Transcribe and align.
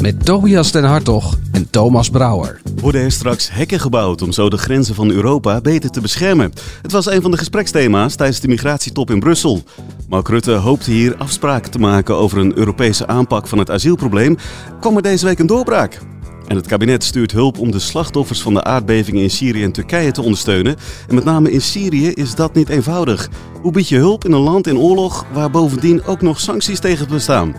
Met 0.00 0.24
Tobias 0.24 0.72
den 0.72 0.84
Hartog 0.84 1.34
en 1.52 1.70
Thomas 1.70 2.10
Brouwer. 2.10 2.60
Worden 2.80 3.00
er 3.00 3.12
straks 3.12 3.50
hekken 3.50 3.80
gebouwd 3.80 4.22
om 4.22 4.32
zo 4.32 4.48
de 4.48 4.56
grenzen 4.56 4.94
van 4.94 5.10
Europa 5.10 5.60
beter 5.60 5.90
te 5.90 6.00
beschermen? 6.00 6.52
Het 6.82 6.92
was 6.92 7.06
een 7.06 7.22
van 7.22 7.30
de 7.30 7.36
gespreksthema's 7.36 8.14
tijdens 8.14 8.40
de 8.40 8.48
migratietop 8.48 9.10
in 9.10 9.20
Brussel. 9.20 9.62
Mark 10.08 10.28
Rutte 10.28 10.52
hoopte 10.52 10.90
hier 10.90 11.16
afspraken 11.16 11.70
te 11.70 11.78
maken 11.78 12.16
over 12.16 12.38
een 12.38 12.58
Europese 12.58 13.06
aanpak 13.06 13.46
van 13.46 13.58
het 13.58 13.70
asielprobleem. 13.70 14.36
Kwam 14.80 14.96
er 14.96 15.02
deze 15.02 15.24
week 15.24 15.38
een 15.38 15.46
doorbraak? 15.46 16.00
En 16.46 16.56
het 16.56 16.66
kabinet 16.66 17.04
stuurt 17.04 17.32
hulp 17.32 17.58
om 17.58 17.70
de 17.70 17.78
slachtoffers 17.78 18.42
van 18.42 18.54
de 18.54 18.64
aardbevingen 18.64 19.22
in 19.22 19.30
Syrië 19.30 19.62
en 19.62 19.72
Turkije 19.72 20.12
te 20.12 20.22
ondersteunen. 20.22 20.76
En 21.08 21.14
met 21.14 21.24
name 21.24 21.50
in 21.50 21.62
Syrië 21.62 22.08
is 22.08 22.34
dat 22.34 22.54
niet 22.54 22.68
eenvoudig. 22.68 23.28
Hoe 23.62 23.72
bied 23.72 23.88
je 23.88 23.96
hulp 23.96 24.24
in 24.24 24.32
een 24.32 24.40
land 24.40 24.66
in 24.66 24.78
oorlog 24.78 25.26
waar 25.32 25.50
bovendien 25.50 26.04
ook 26.04 26.22
nog 26.22 26.40
sancties 26.40 26.80
tegen 26.80 27.08
bestaan? 27.08 27.54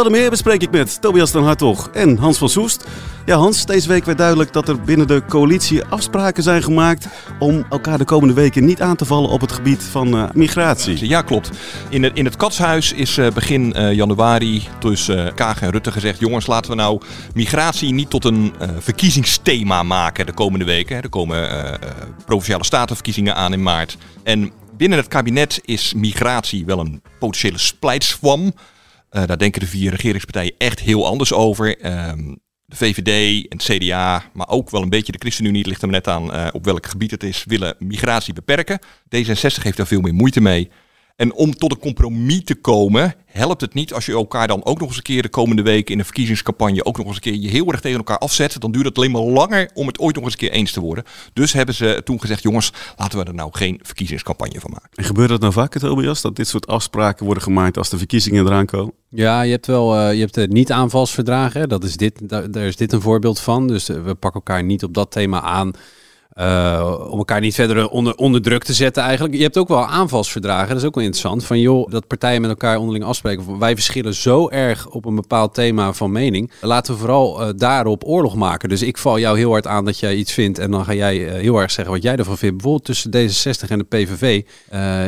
Dat 0.00 0.12
en 0.12 0.18
meer 0.20 0.30
bespreek 0.30 0.62
ik 0.62 0.70
met 0.70 1.00
Tobias 1.00 1.30
den 1.30 1.42
Hartog 1.42 1.88
en 1.92 2.16
Hans 2.16 2.38
van 2.38 2.48
Soest. 2.48 2.86
Ja 3.26 3.36
Hans, 3.36 3.66
deze 3.66 3.88
week 3.88 4.04
werd 4.04 4.18
duidelijk 4.18 4.52
dat 4.52 4.68
er 4.68 4.80
binnen 4.80 5.06
de 5.06 5.22
coalitie 5.28 5.84
afspraken 5.84 6.42
zijn 6.42 6.62
gemaakt 6.62 7.08
om 7.38 7.66
elkaar 7.70 7.98
de 7.98 8.04
komende 8.04 8.34
weken 8.34 8.64
niet 8.64 8.82
aan 8.82 8.96
te 8.96 9.04
vallen 9.04 9.30
op 9.30 9.40
het 9.40 9.52
gebied 9.52 9.82
van 9.82 10.16
uh, 10.16 10.24
migratie. 10.32 11.08
Ja, 11.08 11.22
klopt. 11.22 11.50
In 11.88 12.02
het, 12.02 12.16
in 12.16 12.24
het 12.24 12.36
Katshuis 12.36 12.92
is 12.92 13.16
uh, 13.16 13.30
begin 13.30 13.74
uh, 13.76 13.92
januari 13.92 14.68
tussen 14.78 15.34
Kaag 15.34 15.62
en 15.62 15.70
Rutte 15.70 15.92
gezegd... 15.92 16.20
jongens, 16.20 16.46
laten 16.46 16.70
we 16.70 16.76
nou 16.76 17.00
migratie 17.34 17.92
niet 17.92 18.10
tot 18.10 18.24
een 18.24 18.52
verkiezingsthema 18.78 19.82
maken 19.82 20.26
de 20.26 20.32
komende 20.32 20.64
weken. 20.64 21.02
Er 21.02 21.08
komen 21.08 21.78
provinciale 22.26 22.64
statenverkiezingen 22.64 23.34
aan 23.34 23.52
in 23.52 23.62
maart. 23.62 23.96
En 24.22 24.52
binnen 24.76 24.98
het 24.98 25.08
kabinet 25.08 25.60
is 25.64 25.94
migratie 25.94 26.64
wel 26.64 26.78
een 26.78 27.02
potentiële 27.18 27.58
splijtswam... 27.58 28.52
Uh, 29.10 29.26
daar 29.26 29.38
denken 29.38 29.60
de 29.60 29.66
vier 29.66 29.90
regeringspartijen 29.90 30.54
echt 30.58 30.80
heel 30.80 31.06
anders 31.06 31.32
over. 31.32 31.86
Um, 32.08 32.40
de 32.70 32.76
VVD 32.76 33.46
en 33.48 33.58
het 33.58 33.66
CDA, 33.66 34.24
maar 34.32 34.48
ook 34.48 34.70
wel 34.70 34.82
een 34.82 34.88
beetje 34.88 35.12
de 35.12 35.18
ChristenUnie, 35.18 35.58
het 35.58 35.66
ligt 35.66 35.82
er 35.82 35.88
net 35.88 36.08
aan 36.08 36.34
uh, 36.34 36.48
op 36.52 36.64
welk 36.64 36.86
gebied 36.86 37.10
het 37.10 37.22
is, 37.22 37.44
willen 37.44 37.74
migratie 37.78 38.34
beperken. 38.34 38.80
D66 39.16 39.62
heeft 39.62 39.76
daar 39.76 39.86
veel 39.86 40.00
meer 40.00 40.14
moeite 40.14 40.40
mee. 40.40 40.70
En 41.20 41.34
om 41.34 41.54
tot 41.54 41.70
een 41.70 41.78
compromis 41.78 42.44
te 42.44 42.54
komen, 42.54 43.14
helpt 43.26 43.60
het 43.60 43.74
niet 43.74 43.92
als 43.92 44.06
je 44.06 44.12
elkaar 44.12 44.48
dan 44.48 44.64
ook 44.64 44.78
nog 44.78 44.88
eens 44.88 44.96
een 44.96 45.02
keer 45.02 45.22
de 45.22 45.28
komende 45.28 45.62
weken 45.62 45.92
in 45.92 45.98
een 45.98 46.04
verkiezingscampagne 46.04 46.84
ook 46.84 46.96
nog 46.96 47.06
eens 47.06 47.14
een 47.14 47.22
keer 47.22 47.34
je 47.34 47.48
heel 47.48 47.66
erg 47.66 47.80
tegen 47.80 47.98
elkaar 47.98 48.18
afzet. 48.18 48.60
Dan 48.60 48.72
duurt 48.72 48.84
het 48.84 48.96
alleen 48.96 49.10
maar 49.10 49.22
langer 49.22 49.70
om 49.74 49.86
het 49.86 49.98
ooit 49.98 50.14
nog 50.14 50.24
eens 50.24 50.32
een 50.32 50.38
keer 50.38 50.50
eens 50.50 50.72
te 50.72 50.80
worden. 50.80 51.04
Dus 51.32 51.52
hebben 51.52 51.74
ze 51.74 52.00
toen 52.04 52.20
gezegd, 52.20 52.42
jongens, 52.42 52.72
laten 52.96 53.18
we 53.18 53.24
er 53.24 53.34
nou 53.34 53.50
geen 53.52 53.80
verkiezingscampagne 53.82 54.60
van 54.60 54.70
maken. 54.70 54.90
En 54.94 55.04
gebeurt 55.04 55.28
dat 55.28 55.40
nou 55.40 55.52
vaker, 55.52 55.80
Tobias, 55.80 56.20
dat 56.20 56.36
dit 56.36 56.48
soort 56.48 56.66
afspraken 56.66 57.24
worden 57.24 57.42
gemaakt 57.42 57.76
als 57.76 57.88
de 57.88 57.98
verkiezingen 57.98 58.46
eraan 58.46 58.66
komen? 58.66 58.94
Ja, 59.08 59.42
je 59.42 59.50
hebt 59.50 59.66
wel, 59.66 59.96
uh, 59.96 60.12
je 60.14 60.20
hebt 60.20 60.34
de 60.34 60.46
niet-aanvalsverdragen. 60.48 61.68
Dat 61.68 61.84
is 61.84 61.96
dit, 61.96 62.28
daar, 62.28 62.50
daar 62.50 62.66
is 62.66 62.76
dit 62.76 62.92
een 62.92 63.00
voorbeeld 63.00 63.40
van. 63.40 63.66
Dus 63.66 63.86
we 63.86 64.14
pakken 64.14 64.40
elkaar 64.46 64.64
niet 64.64 64.84
op 64.84 64.94
dat 64.94 65.10
thema 65.10 65.40
aan. 65.40 65.72
Uh, 66.40 67.06
om 67.10 67.18
elkaar 67.18 67.40
niet 67.40 67.54
verder 67.54 67.88
onder, 67.88 68.14
onder 68.14 68.42
druk 68.42 68.64
te 68.64 68.72
zetten 68.72 69.02
eigenlijk. 69.02 69.34
Je 69.34 69.42
hebt 69.42 69.58
ook 69.58 69.68
wel 69.68 69.86
aanvalsverdragen, 69.86 70.68
dat 70.68 70.76
is 70.76 70.84
ook 70.84 70.94
wel 70.94 71.04
interessant. 71.04 71.44
Van 71.44 71.60
joh, 71.60 71.90
dat 71.90 72.06
partijen 72.06 72.40
met 72.40 72.50
elkaar 72.50 72.78
onderling 72.78 73.04
afspreken. 73.04 73.58
Wij 73.58 73.74
verschillen 73.74 74.14
zo 74.14 74.48
erg 74.48 74.88
op 74.88 75.04
een 75.04 75.14
bepaald 75.14 75.54
thema 75.54 75.92
van 75.92 76.12
mening. 76.12 76.50
Laten 76.60 76.92
we 76.92 76.98
vooral 76.98 77.42
uh, 77.42 77.48
daarop 77.56 78.04
oorlog 78.04 78.34
maken. 78.34 78.68
Dus 78.68 78.82
ik 78.82 78.98
val 78.98 79.18
jou 79.18 79.38
heel 79.38 79.50
hard 79.50 79.66
aan 79.66 79.84
dat 79.84 79.98
jij 79.98 80.14
iets 80.14 80.32
vindt. 80.32 80.58
En 80.58 80.70
dan 80.70 80.84
ga 80.84 80.94
jij 80.94 81.18
uh, 81.18 81.32
heel 81.32 81.60
erg 81.60 81.70
zeggen 81.70 81.94
wat 81.94 82.02
jij 82.02 82.16
ervan 82.16 82.38
vindt. 82.38 82.56
Bijvoorbeeld 82.56 82.84
tussen 82.84 83.10
D66 83.10 83.68
en 83.68 83.78
de 83.78 83.84
PVV 83.84 84.42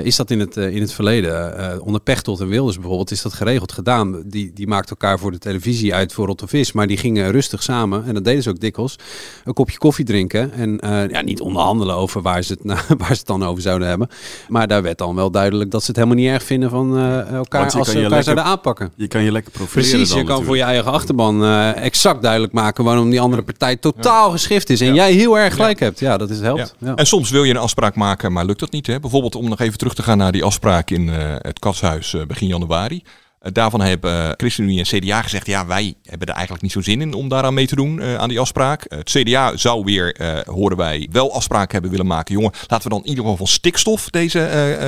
is 0.05 0.17
dat 0.17 0.31
in 0.31 0.41
het, 0.41 0.57
in 0.57 0.81
het 0.81 0.93
verleden. 0.93 1.83
onder 1.83 2.01
Pechtold 2.01 2.41
en 2.41 2.49
Wilders 2.49 2.77
bijvoorbeeld 2.77 3.11
is 3.11 3.23
dat 3.23 3.33
geregeld 3.33 3.73
gedaan. 3.73 4.23
Die, 4.27 4.53
die 4.55 4.67
maakten 4.67 4.97
elkaar 4.97 5.19
voor 5.19 5.31
de 5.31 5.39
televisie 5.39 5.95
uit 5.95 6.13
voor 6.13 6.27
Rotte 6.27 6.47
Vis. 6.47 6.73
Maar 6.73 6.87
die 6.87 6.97
gingen 6.97 7.31
rustig 7.31 7.63
samen, 7.63 8.05
en 8.07 8.15
dat 8.15 8.25
deden 8.25 8.43
ze 8.43 8.51
ook 8.51 8.61
dikwijls, 8.61 8.97
een 9.45 9.53
kopje 9.53 9.79
koffie 9.79 10.05
drinken. 10.05 10.53
En 10.53 10.79
ja, 11.11 11.22
niet 11.25 11.41
onderhandelen 11.41 11.95
over 11.95 12.23
waar 12.23 12.43
ze, 12.43 12.53
het, 12.63 12.79
waar 12.99 13.07
ze 13.07 13.13
het 13.13 13.27
dan 13.27 13.45
over 13.45 13.63
zouden 13.63 13.89
hebben. 13.89 14.09
Maar 14.49 14.69
daar 14.69 14.83
werd 14.83 14.99
dan 14.99 15.15
wel 15.15 15.31
duidelijk 15.31 15.71
dat 15.71 15.81
ze 15.81 15.87
het 15.87 15.97
helemaal 15.97 16.19
niet 16.19 16.29
erg 16.29 16.43
vinden 16.43 16.71
van 16.71 16.99
uh, 16.99 17.31
elkaar 17.31 17.65
als 17.65 17.73
ze 17.73 17.79
elkaar 17.79 17.95
lekker, 17.95 18.23
zouden 18.23 18.45
aanpakken. 18.45 18.93
Je 18.97 19.09
kan 19.09 19.23
je 19.23 19.33
lekker 19.33 19.53
profileren 19.53 19.91
Precies, 19.91 20.09
dan 20.09 20.19
je 20.19 20.25
kan 20.25 20.45
voor 20.45 20.57
je 20.57 20.63
eigen 20.63 20.93
achterban 20.93 21.43
uh, 21.43 21.77
exact 21.77 22.23
duidelijk 22.23 22.53
maken 22.53 22.85
waarom 22.85 23.11
die 23.11 23.21
andere 23.21 23.43
partij 23.43 23.77
totaal 23.77 24.27
ja. 24.27 24.33
geschift 24.33 24.71
is. 24.71 24.81
En 24.81 24.87
ja. 24.87 24.95
jij 24.95 25.13
heel 25.13 25.39
erg 25.39 25.55
gelijk 25.55 25.79
ja. 25.79 25.85
hebt. 25.85 25.99
Ja, 25.99 26.17
dat 26.17 26.31
is 26.31 26.41
helpt. 26.41 26.75
En 26.95 27.07
soms 27.07 27.31
wil 27.31 27.45
je 27.45 27.51
een 27.51 27.57
afspraak 27.57 27.95
maken, 27.95 28.33
maar 28.33 28.45
lukt 28.45 28.61
dat 28.61 28.73
niet. 28.73 28.87
Hè? 28.87 29.01
Bijvoorbeeld 29.01 29.35
om 29.35 29.49
nog 29.49 29.61
even 29.61 29.79
terug 29.79 29.95
te 29.95 30.03
gaan 30.03 30.19
naar 30.19 30.33
die 30.33 30.45
afspraak 30.45 30.91
in 30.91 31.09
uh, 31.09 31.15
het 31.39 31.59
Katshuis 31.59 32.17
begin 32.27 32.47
januari. 32.47 33.03
Uh, 33.43 33.53
daarvan 33.53 33.81
hebben 33.81 34.35
ChristenUnie 34.37 34.79
en 34.79 34.85
CDA 34.85 35.23
gezegd, 35.23 35.47
ja, 35.47 35.67
wij 35.67 35.95
hebben 36.05 36.29
er 36.29 36.35
eigenlijk 36.35 36.63
niet 36.63 36.73
zo 36.73 36.81
zin 36.81 37.01
in 37.01 37.15
om 37.15 37.29
daaraan 37.29 37.55
mee 37.55 37.67
te 37.67 37.75
doen, 37.75 37.99
uh, 37.99 38.15
aan 38.15 38.29
die 38.29 38.41
afspraak. 38.41 38.87
Uh, 38.89 38.99
het 38.99 39.11
CDA 39.11 39.57
zou 39.57 39.85
weer, 39.85 40.17
horen 40.47 40.77
wij, 40.77 41.09
wel 41.13 41.35
afspraken 41.35 41.73
hebben 41.73 41.91
willen 41.91 42.07
maken. 42.07 42.35
Jongen, 42.35 42.53
laten 42.67 42.89
we 42.89 42.95
dan 42.95 43.03
in 43.03 43.09
ieder 43.09 43.23
geval 43.23 43.37
van 43.37 43.47
stikstof, 43.47 44.11
deze 44.11 44.39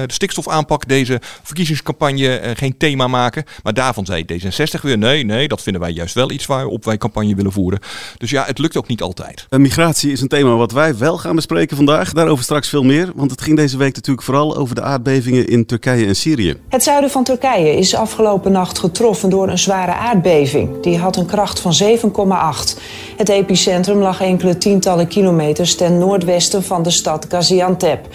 de 0.07 0.13
stikstofaanpak, 0.13 0.89
deze 0.89 1.21
verkiezingscampagne 1.43 2.53
geen 2.57 2.77
thema 2.77 3.07
maken. 3.07 3.45
Maar 3.63 3.75
daarvan 3.75 4.07
zei 4.07 4.25
D66 4.33 4.81
weer, 4.83 4.99
nee, 4.99 5.25
nee, 5.25 5.49
dat 5.49 5.63
vinden 5.63 5.83
wij 5.83 5.91
juist 5.91 6.15
wel 6.15 6.31
iets 6.31 6.47
waarop 6.47 6.85
wij 6.85 6.99
campagne 6.99 7.35
willen 7.35 7.53
voeren. 7.53 7.81
Dus 8.19 8.31
ja, 8.31 8.45
het 8.45 8.59
lukt 8.59 8.77
ook 8.77 8.89
niet 8.89 9.03
altijd. 9.03 9.47
migratie 9.51 10.13
is 10.13 10.21
een 10.21 10.29
thema 10.29 10.55
wat 10.55 10.73
wij 10.73 10.97
wel 10.99 11.19
gaan 11.19 11.35
bespreken 11.35 11.77
vandaag. 11.77 12.13
Daarover 12.13 12.45
straks 12.45 12.69
veel 12.69 12.83
meer, 12.83 13.13
want 13.15 13.31
het 13.31 13.43
ging 13.43 13.57
deze 13.57 13.77
week 13.77 13.95
natuurlijk 13.95 14.27
vooral 14.27 14.57
over 14.57 14.75
de 14.75 14.83
aardbevingen 14.83 15.47
in 15.47 15.67
Turkije 15.67 16.07
en 16.07 16.17
Syrië. 16.17 16.57
Het 16.69 16.83
zuiden 16.83 17.11
van 17.11 17.25
Turkije 17.25 17.77
is 17.77 17.95
afgelopen 17.95 18.44
nacht 18.51 18.79
getroffen 18.79 19.31
door 19.31 19.49
een 19.49 19.59
zware 19.59 19.93
aardbeving. 19.93 20.81
Die 20.81 20.99
had 20.99 21.17
een 21.17 21.27
kracht 21.27 21.61
van 21.61 21.73
7,8. 21.83 22.79
Het 23.17 23.29
epicentrum 23.29 23.99
lag 23.99 24.21
enkele 24.21 24.59
tientallen 24.59 25.09
kilometers 25.09 25.77
ten 25.77 25.99
noordwesten 25.99 26.63
van 26.63 26.83
de 26.83 26.91
stad 26.91 27.27
Gaziantep. 27.29 28.07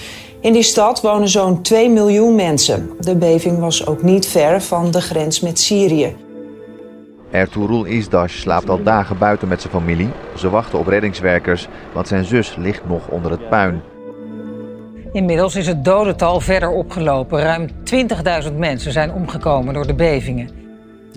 In 0.41 0.53
die 0.53 0.63
stad 0.63 1.01
wonen 1.01 1.29
zo'n 1.29 1.61
2 1.61 1.89
miljoen 1.89 2.35
mensen. 2.35 2.89
De 2.99 3.15
beving 3.15 3.59
was 3.59 3.85
ook 3.85 4.03
niet 4.03 4.27
ver 4.27 4.61
van 4.61 4.91
de 4.91 5.01
grens 5.01 5.39
met 5.39 5.59
Syrië. 5.59 6.15
Ertuğrul 7.31 7.85
Isdash 7.85 8.39
slaapt 8.39 8.69
al 8.69 8.83
dagen 8.83 9.17
buiten 9.17 9.47
met 9.47 9.61
zijn 9.61 9.73
familie. 9.73 10.09
Ze 10.35 10.49
wachten 10.49 10.79
op 10.79 10.87
reddingswerkers, 10.87 11.67
want 11.93 12.07
zijn 12.07 12.25
zus 12.25 12.55
ligt 12.57 12.87
nog 12.87 13.07
onder 13.07 13.31
het 13.31 13.49
puin. 13.49 13.81
Inmiddels 15.11 15.55
is 15.55 15.67
het 15.67 15.85
dodental 15.85 16.39
verder 16.39 16.69
opgelopen. 16.69 17.39
Ruim 17.39 17.67
20.000 18.47 18.53
mensen 18.57 18.91
zijn 18.91 19.11
omgekomen 19.13 19.73
door 19.73 19.87
de 19.87 19.93
bevingen. 19.93 20.58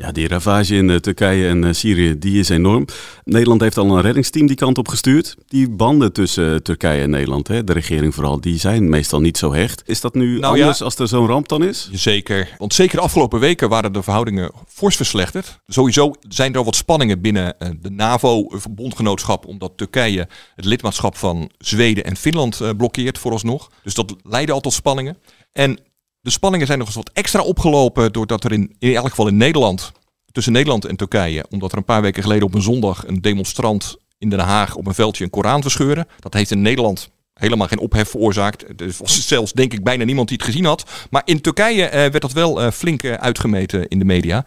Ja, 0.02 0.12
die 0.12 0.28
ravage 0.28 0.76
in 0.76 0.88
uh, 0.88 0.96
Turkije 0.96 1.48
en 1.48 1.62
uh, 1.62 1.72
Syrië 1.72 2.18
die 2.18 2.38
is 2.38 2.48
enorm. 2.48 2.84
Nederland 3.24 3.60
heeft 3.60 3.78
al 3.78 3.96
een 3.96 4.00
reddingsteam 4.00 4.46
die 4.46 4.56
kant 4.56 4.78
op 4.78 4.88
gestuurd. 4.88 5.36
Die 5.46 5.70
banden 5.70 6.12
tussen 6.12 6.52
uh, 6.52 6.56
Turkije 6.56 7.02
en 7.02 7.10
Nederland, 7.10 7.48
hè, 7.48 7.64
de 7.64 7.72
regering 7.72 8.14
vooral, 8.14 8.40
die 8.40 8.58
zijn 8.58 8.88
meestal 8.88 9.20
niet 9.20 9.38
zo 9.38 9.52
hecht. 9.52 9.82
Is 9.86 10.00
dat 10.00 10.14
nu 10.14 10.38
nou, 10.38 10.60
anders 10.60 10.78
ja, 10.78 10.84
als 10.84 10.96
er 10.96 11.08
zo'n 11.08 11.26
ramp 11.26 11.48
dan 11.48 11.64
is? 11.64 11.90
Zeker. 11.92 12.54
Want 12.58 12.74
zeker 12.74 12.96
de 12.96 13.02
afgelopen 13.02 13.40
weken 13.40 13.68
waren 13.68 13.92
de 13.92 14.02
verhoudingen 14.02 14.50
fors 14.68 14.96
verslechterd. 14.96 15.58
Sowieso 15.66 16.12
zijn 16.28 16.54
er 16.54 16.64
wat 16.64 16.76
spanningen 16.76 17.20
binnen 17.20 17.54
de 17.80 17.90
NAVO-bondgenootschap, 17.90 19.46
omdat 19.46 19.72
Turkije 19.76 20.28
het 20.54 20.64
lidmaatschap 20.64 21.16
van 21.16 21.50
Zweden 21.58 22.04
en 22.04 22.16
Finland 22.16 22.60
blokkeert 22.76 23.18
vooralsnog. 23.18 23.70
Dus 23.82 23.94
dat 23.94 24.14
leidde 24.22 24.52
al 24.52 24.60
tot 24.60 24.72
spanningen. 24.72 25.16
En 25.52 25.78
de 26.20 26.30
spanningen 26.30 26.66
zijn 26.66 26.78
nog 26.78 26.86
eens 26.86 26.96
wat 26.96 27.10
extra 27.12 27.40
opgelopen 27.40 28.12
doordat 28.12 28.44
er 28.44 28.52
in, 28.52 28.76
in 28.78 28.94
elk 28.94 29.08
geval 29.08 29.28
in 29.28 29.36
Nederland, 29.36 29.92
tussen 30.32 30.52
Nederland 30.52 30.84
en 30.84 30.96
Turkije, 30.96 31.44
omdat 31.50 31.72
er 31.72 31.78
een 31.78 31.84
paar 31.84 32.02
weken 32.02 32.22
geleden 32.22 32.46
op 32.46 32.54
een 32.54 32.62
zondag 32.62 33.06
een 33.06 33.20
demonstrant 33.20 33.96
in 34.18 34.28
Den 34.28 34.38
Haag 34.38 34.74
op 34.74 34.86
een 34.86 34.94
veldje 34.94 35.24
een 35.24 35.30
Koran 35.30 35.62
verscheuren. 35.62 36.06
Dat 36.18 36.34
heeft 36.34 36.50
in 36.50 36.62
Nederland 36.62 37.10
helemaal 37.34 37.66
geen 37.66 37.78
ophef 37.78 38.08
veroorzaakt. 38.08 38.80
Er 38.80 38.94
was 38.98 39.26
zelfs 39.26 39.52
denk 39.52 39.72
ik 39.72 39.84
bijna 39.84 40.04
niemand 40.04 40.28
die 40.28 40.36
het 40.36 40.46
gezien 40.46 40.64
had. 40.64 40.90
Maar 41.10 41.22
in 41.24 41.40
Turkije 41.40 41.84
uh, 41.84 41.90
werd 41.90 42.20
dat 42.20 42.32
wel 42.32 42.62
uh, 42.62 42.70
flink 42.70 43.02
uh, 43.02 43.12
uitgemeten 43.12 43.88
in 43.88 43.98
de 43.98 44.04
media. 44.04 44.44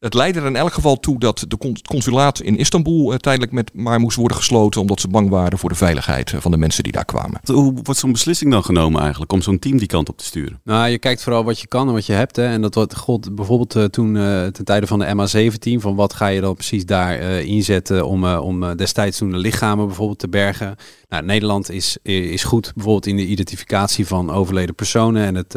Het 0.00 0.14
leidde 0.14 0.40
er 0.40 0.46
in 0.46 0.56
elk 0.56 0.72
geval 0.72 1.00
toe 1.00 1.18
dat 1.18 1.44
de 1.48 1.58
consulaat 1.88 2.40
in 2.40 2.56
Istanbul 2.56 3.12
eh, 3.12 3.18
tijdelijk 3.18 3.52
met 3.52 3.70
maar 3.74 4.00
moest 4.00 4.16
worden 4.16 4.36
gesloten. 4.36 4.80
Omdat 4.80 5.00
ze 5.00 5.08
bang 5.08 5.30
waren 5.30 5.58
voor 5.58 5.68
de 5.68 5.74
veiligheid 5.74 6.32
eh, 6.32 6.40
van 6.40 6.50
de 6.50 6.56
mensen 6.56 6.82
die 6.82 6.92
daar 6.92 7.04
kwamen. 7.04 7.40
Hoe 7.44 7.74
wordt 7.82 8.00
zo'n 8.00 8.12
beslissing 8.12 8.52
dan 8.52 8.64
genomen 8.64 9.00
eigenlijk 9.00 9.32
om 9.32 9.42
zo'n 9.42 9.58
team 9.58 9.78
die 9.78 9.86
kant 9.86 10.08
op 10.08 10.18
te 10.18 10.24
sturen? 10.24 10.60
Nou, 10.64 10.88
je 10.88 10.98
kijkt 10.98 11.22
vooral 11.22 11.44
wat 11.44 11.60
je 11.60 11.66
kan 11.66 11.88
en 11.88 11.94
wat 11.94 12.06
je 12.06 12.12
hebt. 12.12 12.36
Hè. 12.36 12.46
En 12.46 12.60
dat 12.60 12.74
wordt 12.74 12.96
god, 12.96 13.34
bijvoorbeeld 13.34 13.76
eh, 13.76 13.84
toen 13.84 14.16
eh, 14.16 14.46
ten 14.46 14.64
tijde 14.64 14.86
van 14.86 14.98
de 14.98 15.06
MH17, 15.06 15.80
van 15.80 15.94
wat 15.94 16.12
ga 16.12 16.26
je 16.26 16.40
dan 16.40 16.54
precies 16.54 16.86
daar 16.86 17.18
eh, 17.18 17.44
inzetten 17.44 18.06
om, 18.06 18.24
eh, 18.24 18.40
om 18.44 18.76
destijds 18.76 19.18
toen 19.18 19.30
de 19.30 19.36
lichamen 19.36 19.86
bijvoorbeeld 19.86 20.18
te 20.18 20.28
bergen. 20.28 20.76
Nou, 21.08 21.24
Nederland 21.24 21.70
is, 21.70 21.96
is 22.02 22.44
goed 22.44 22.72
bijvoorbeeld 22.74 23.06
in 23.06 23.16
de 23.16 23.26
identificatie 23.26 24.06
van 24.06 24.30
overleden 24.30 24.74
personen 24.74 25.24
en 25.24 25.34
het 25.34 25.54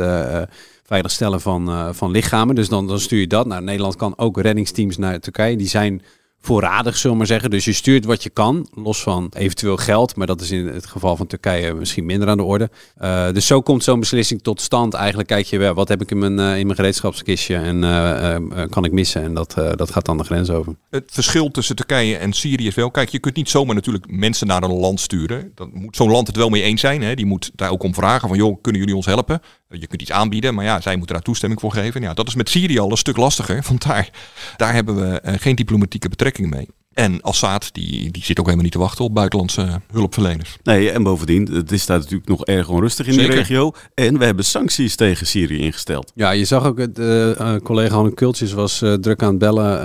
veiligstellen 0.91 1.41
van, 1.41 1.69
eh, 1.69 1.89
van 1.91 2.11
lichamen. 2.11 2.55
Dus 2.55 2.69
dan, 2.69 2.87
dan 2.87 2.99
stuur 2.99 3.19
je 3.19 3.27
dat. 3.27 3.45
Nou, 3.45 3.63
Nederland 3.63 3.95
kan 3.95 4.17
ook 4.17 4.41
reddingsteams 4.41 4.97
naar 4.97 5.19
Turkije. 5.19 5.57
Die 5.57 5.67
zijn 5.67 6.01
voorradig, 6.41 6.95
zullen 6.97 7.11
we 7.11 7.17
maar 7.17 7.27
zeggen. 7.27 7.49
Dus 7.49 7.65
je 7.65 7.73
stuurt 7.73 8.05
wat 8.05 8.23
je 8.23 8.29
kan, 8.29 8.67
los 8.73 9.01
van 9.01 9.31
eventueel 9.37 9.77
geld. 9.77 10.15
Maar 10.15 10.27
dat 10.27 10.41
is 10.41 10.51
in 10.51 10.67
het 10.67 10.85
geval 10.85 11.15
van 11.15 11.27
Turkije 11.27 11.73
misschien 11.73 12.05
minder 12.05 12.27
aan 12.29 12.37
de 12.37 12.43
orde. 12.43 12.69
Uh, 13.01 13.31
dus 13.31 13.45
zo 13.45 13.61
komt 13.61 13.83
zo'n 13.83 13.99
beslissing 13.99 14.41
tot 14.41 14.61
stand. 14.61 14.93
Eigenlijk 14.93 15.27
kijk 15.27 15.45
je 15.45 15.73
wat 15.73 15.87
heb 15.87 16.01
ik 16.01 16.11
in 16.11 16.17
mijn, 16.17 16.39
uh, 16.39 16.57
in 16.57 16.65
mijn 16.65 16.75
gereedschapskistje 16.75 17.55
en 17.55 17.83
uh, 17.83 18.63
kan 18.69 18.85
ik 18.85 18.91
missen? 18.91 19.21
En 19.21 19.33
dat, 19.33 19.53
dat 19.75 19.91
gaat 19.91 20.05
dan 20.05 20.17
de 20.17 20.23
grens 20.23 20.49
over. 20.49 20.75
Het 20.89 21.09
verschil 21.11 21.51
tussen 21.51 21.75
Turkije 21.75 22.17
en 22.17 22.33
Syrië 22.33 22.67
is 22.67 22.75
wel, 22.75 22.91
kijk, 22.91 23.09
je 23.09 23.19
kunt 23.19 23.35
niet 23.35 23.49
zomaar 23.49 23.75
natuurlijk 23.75 24.11
mensen 24.11 24.47
naar 24.47 24.63
een 24.63 24.73
land 24.73 24.99
sturen. 24.99 25.51
Dan 25.55 25.69
moet 25.73 25.95
zo'n 25.95 26.11
land 26.11 26.27
het 26.27 26.35
wel 26.35 26.49
mee 26.49 26.61
eens 26.61 26.81
zijn. 26.81 27.01
Hè? 27.01 27.15
Die 27.15 27.25
moet 27.25 27.51
daar 27.55 27.71
ook 27.71 27.83
om 27.83 27.93
vragen 27.93 28.27
van, 28.27 28.37
joh, 28.37 28.61
kunnen 28.61 28.81
jullie 28.81 28.95
ons 28.95 29.05
helpen? 29.05 29.41
Je 29.69 29.87
kunt 29.87 30.01
iets 30.01 30.11
aanbieden, 30.11 30.53
maar 30.53 30.65
ja, 30.65 30.81
zij 30.81 30.95
moeten 30.95 31.15
daar 31.15 31.23
toestemming 31.23 31.61
voor 31.61 31.71
geven. 31.71 32.01
Ja, 32.01 32.13
dat 32.13 32.27
is 32.27 32.35
met 32.35 32.49
Syrië 32.49 32.79
al 32.79 32.91
een 32.91 32.97
stuk 32.97 33.17
lastiger, 33.17 33.63
want 33.69 33.83
daar, 33.83 34.09
daar 34.57 34.73
hebben 34.73 34.95
we 34.95 35.37
geen 35.39 35.55
diplomatieke 35.55 36.09
betrekking 36.09 36.30
mee. 36.39 36.80
En 36.93 37.21
Assad, 37.21 37.69
die, 37.71 38.11
die 38.11 38.23
zit 38.23 38.39
ook 38.39 38.45
helemaal 38.45 38.63
niet 38.63 38.73
te 38.73 38.79
wachten 38.79 39.05
op 39.05 39.13
buitenlandse 39.13 39.81
hulpverleners. 39.91 40.57
Nee, 40.63 40.91
en 40.91 41.03
bovendien, 41.03 41.51
het 41.51 41.71
is 41.71 41.85
daar 41.85 41.97
natuurlijk 41.97 42.29
nog 42.29 42.45
erg 42.45 42.69
onrustig 42.69 43.07
in 43.07 43.13
Zeker. 43.13 43.29
die 43.29 43.39
regio. 43.39 43.71
En 43.93 44.17
we 44.17 44.25
hebben 44.25 44.45
sancties 44.45 44.95
tegen 44.95 45.27
Syrië 45.27 45.57
ingesteld. 45.57 46.11
Ja, 46.15 46.31
je 46.31 46.45
zag 46.45 46.65
ook, 46.65 46.77
het 46.77 46.99
uh, 46.99 47.55
collega 47.63 47.95
Hanne 47.95 48.13
Kultjes 48.13 48.53
was 48.53 48.81
uh, 48.81 48.93
druk 48.93 49.23
aan 49.23 49.29
het 49.29 49.37
bellen 49.37 49.83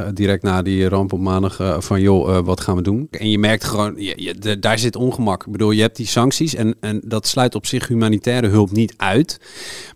uh, 0.00 0.06
direct 0.14 0.42
na 0.42 0.62
die 0.62 0.88
ramp 0.88 1.12
op 1.12 1.20
maandag 1.20 1.84
van 1.84 2.00
joh, 2.00 2.44
wat 2.44 2.60
gaan 2.60 2.76
we 2.76 2.82
doen? 2.82 3.08
En 3.10 3.30
je 3.30 3.38
merkt 3.38 3.64
gewoon, 3.64 3.94
je, 3.96 4.12
je, 4.16 4.34
de, 4.34 4.58
daar 4.58 4.78
zit 4.78 4.96
ongemak. 4.96 5.46
Ik 5.46 5.52
bedoel, 5.52 5.70
je 5.70 5.80
hebt 5.80 5.96
die 5.96 6.06
sancties 6.06 6.54
en, 6.54 6.74
en 6.80 7.00
dat 7.04 7.26
sluit 7.26 7.54
op 7.54 7.66
zich 7.66 7.88
humanitaire 7.88 8.48
hulp 8.48 8.70
niet 8.70 8.94
uit. 8.96 9.40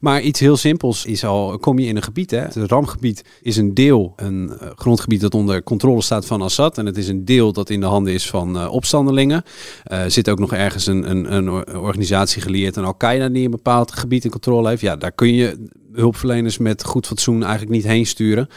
Maar 0.00 0.20
iets 0.20 0.40
heel 0.40 0.56
simpels 0.56 1.04
is 1.04 1.24
al, 1.24 1.58
kom 1.58 1.78
je 1.78 1.86
in 1.86 1.96
een 1.96 2.02
gebied, 2.02 2.30
hè? 2.30 2.40
het 2.40 2.56
rampgebied 2.56 3.24
is 3.42 3.56
een 3.56 3.74
deel, 3.74 4.12
een 4.16 4.52
grondgebied 4.74 5.20
dat 5.20 5.34
onder 5.34 5.62
controle 5.62 6.02
staat 6.02 6.26
van 6.26 6.42
Assad. 6.50 6.78
En 6.78 6.86
het 6.86 6.96
is 6.96 7.08
een 7.08 7.24
deel 7.24 7.52
dat 7.52 7.70
in 7.70 7.80
de 7.80 7.86
handen 7.86 8.12
is 8.12 8.28
van 8.28 8.56
uh, 8.56 8.72
opstandelingen. 8.72 9.42
Er 9.84 10.04
uh, 10.04 10.10
zit 10.10 10.30
ook 10.30 10.38
nog 10.38 10.52
ergens 10.52 10.86
een, 10.86 11.10
een, 11.10 11.34
een 11.34 11.76
organisatie 11.76 12.42
geleerd 12.42 12.76
aan 12.76 12.84
Al-Qaeda 12.84 13.28
die 13.28 13.44
een 13.44 13.50
bepaald 13.50 13.92
gebied 13.92 14.24
in 14.24 14.30
controle 14.30 14.68
heeft. 14.68 14.80
Ja, 14.80 14.96
daar 14.96 15.12
kun 15.12 15.34
je 15.34 15.66
hulpverleners 15.92 16.58
met 16.58 16.84
goed 16.84 17.06
fatsoen 17.06 17.42
eigenlijk 17.42 17.72
niet 17.72 17.84
heen 17.84 18.06
sturen. 18.06 18.48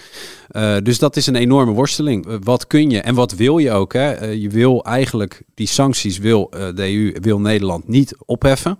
Uh, 0.51 0.75
dus 0.84 1.00
dat 1.00 1.16
is 1.16 1.28
een 1.28 1.36
enorme 1.36 1.72
worsteling. 1.72 2.40
Wat 2.44 2.68
kun 2.68 2.90
je 2.90 3.01
en 3.01 3.16
wat 3.16 3.36
wil 3.36 3.57
je 3.57 3.72
ook? 3.72 3.94
Hè? 3.94 4.25
Je 4.25 4.50
wil 4.50 4.84
eigenlijk 4.84 5.42
die 5.54 5.68
sancties, 5.68 6.18
wil 6.18 6.50
de 6.50 6.74
EU, 6.75 7.18
wil 7.22 7.39
Nederland 7.39 7.88
niet 7.88 8.16
opheffen. 8.25 8.78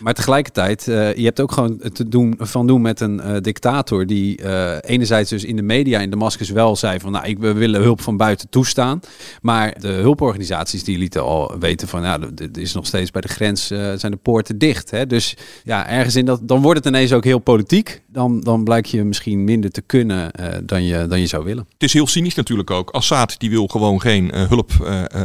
Maar 0.00 0.14
tegelijkertijd, 0.14 0.84
je 0.84 1.22
hebt 1.24 1.40
ook 1.40 1.52
gewoon 1.52 1.80
te 1.92 2.08
doen, 2.08 2.34
van 2.38 2.66
doen 2.66 2.80
met 2.80 3.00
een 3.00 3.42
dictator 3.42 4.06
die 4.06 4.40
enerzijds 4.82 5.30
dus 5.30 5.44
in 5.44 5.56
de 5.56 5.62
media 5.62 6.00
in 6.00 6.10
Damascus 6.10 6.50
wel 6.50 6.76
zei 6.76 7.00
van 7.00 7.12
nou, 7.12 7.26
ik, 7.26 7.38
we 7.38 7.52
willen 7.52 7.82
hulp 7.82 8.00
van 8.00 8.16
buiten 8.16 8.48
toestaan. 8.48 9.00
Maar 9.42 9.80
de 9.80 9.88
hulporganisaties 9.88 10.84
die 10.84 10.98
lieten 10.98 11.22
al 11.22 11.58
weten 11.58 11.88
van 11.88 12.02
nou, 12.02 12.22
er 12.34 12.58
is 12.60 12.72
nog 12.72 12.86
steeds 12.86 13.10
bij 13.10 13.20
de 13.20 13.28
grens 13.28 13.66
zijn 13.66 14.10
de 14.10 14.16
poorten 14.16 14.58
dicht. 14.58 14.90
Hè? 14.90 15.06
Dus 15.06 15.36
ja, 15.64 15.88
ergens 15.88 16.16
in 16.16 16.24
dat, 16.24 16.40
dan 16.42 16.62
wordt 16.62 16.78
het 16.78 16.88
ineens 16.94 17.12
ook 17.12 17.24
heel 17.24 17.38
politiek. 17.38 18.02
Dan, 18.06 18.40
dan 18.40 18.64
blijkt 18.64 18.90
je 18.90 19.04
misschien 19.04 19.44
minder 19.44 19.70
te 19.70 19.82
kunnen 19.82 20.30
dan 20.64 20.84
je 20.84 21.06
dan 21.06 21.20
je 21.20 21.26
zou 21.26 21.44
willen. 21.44 21.66
Het 21.72 21.82
is 21.82 21.92
heel 21.92 22.06
cynisch 22.06 22.34
natuurlijk 22.34 22.70
ook. 22.70 22.90
Assad 22.90 23.34
die 23.38 23.50
wil 23.50 23.66
gewoon 23.66 24.00
geen 24.00 24.34
hulp 24.34 24.70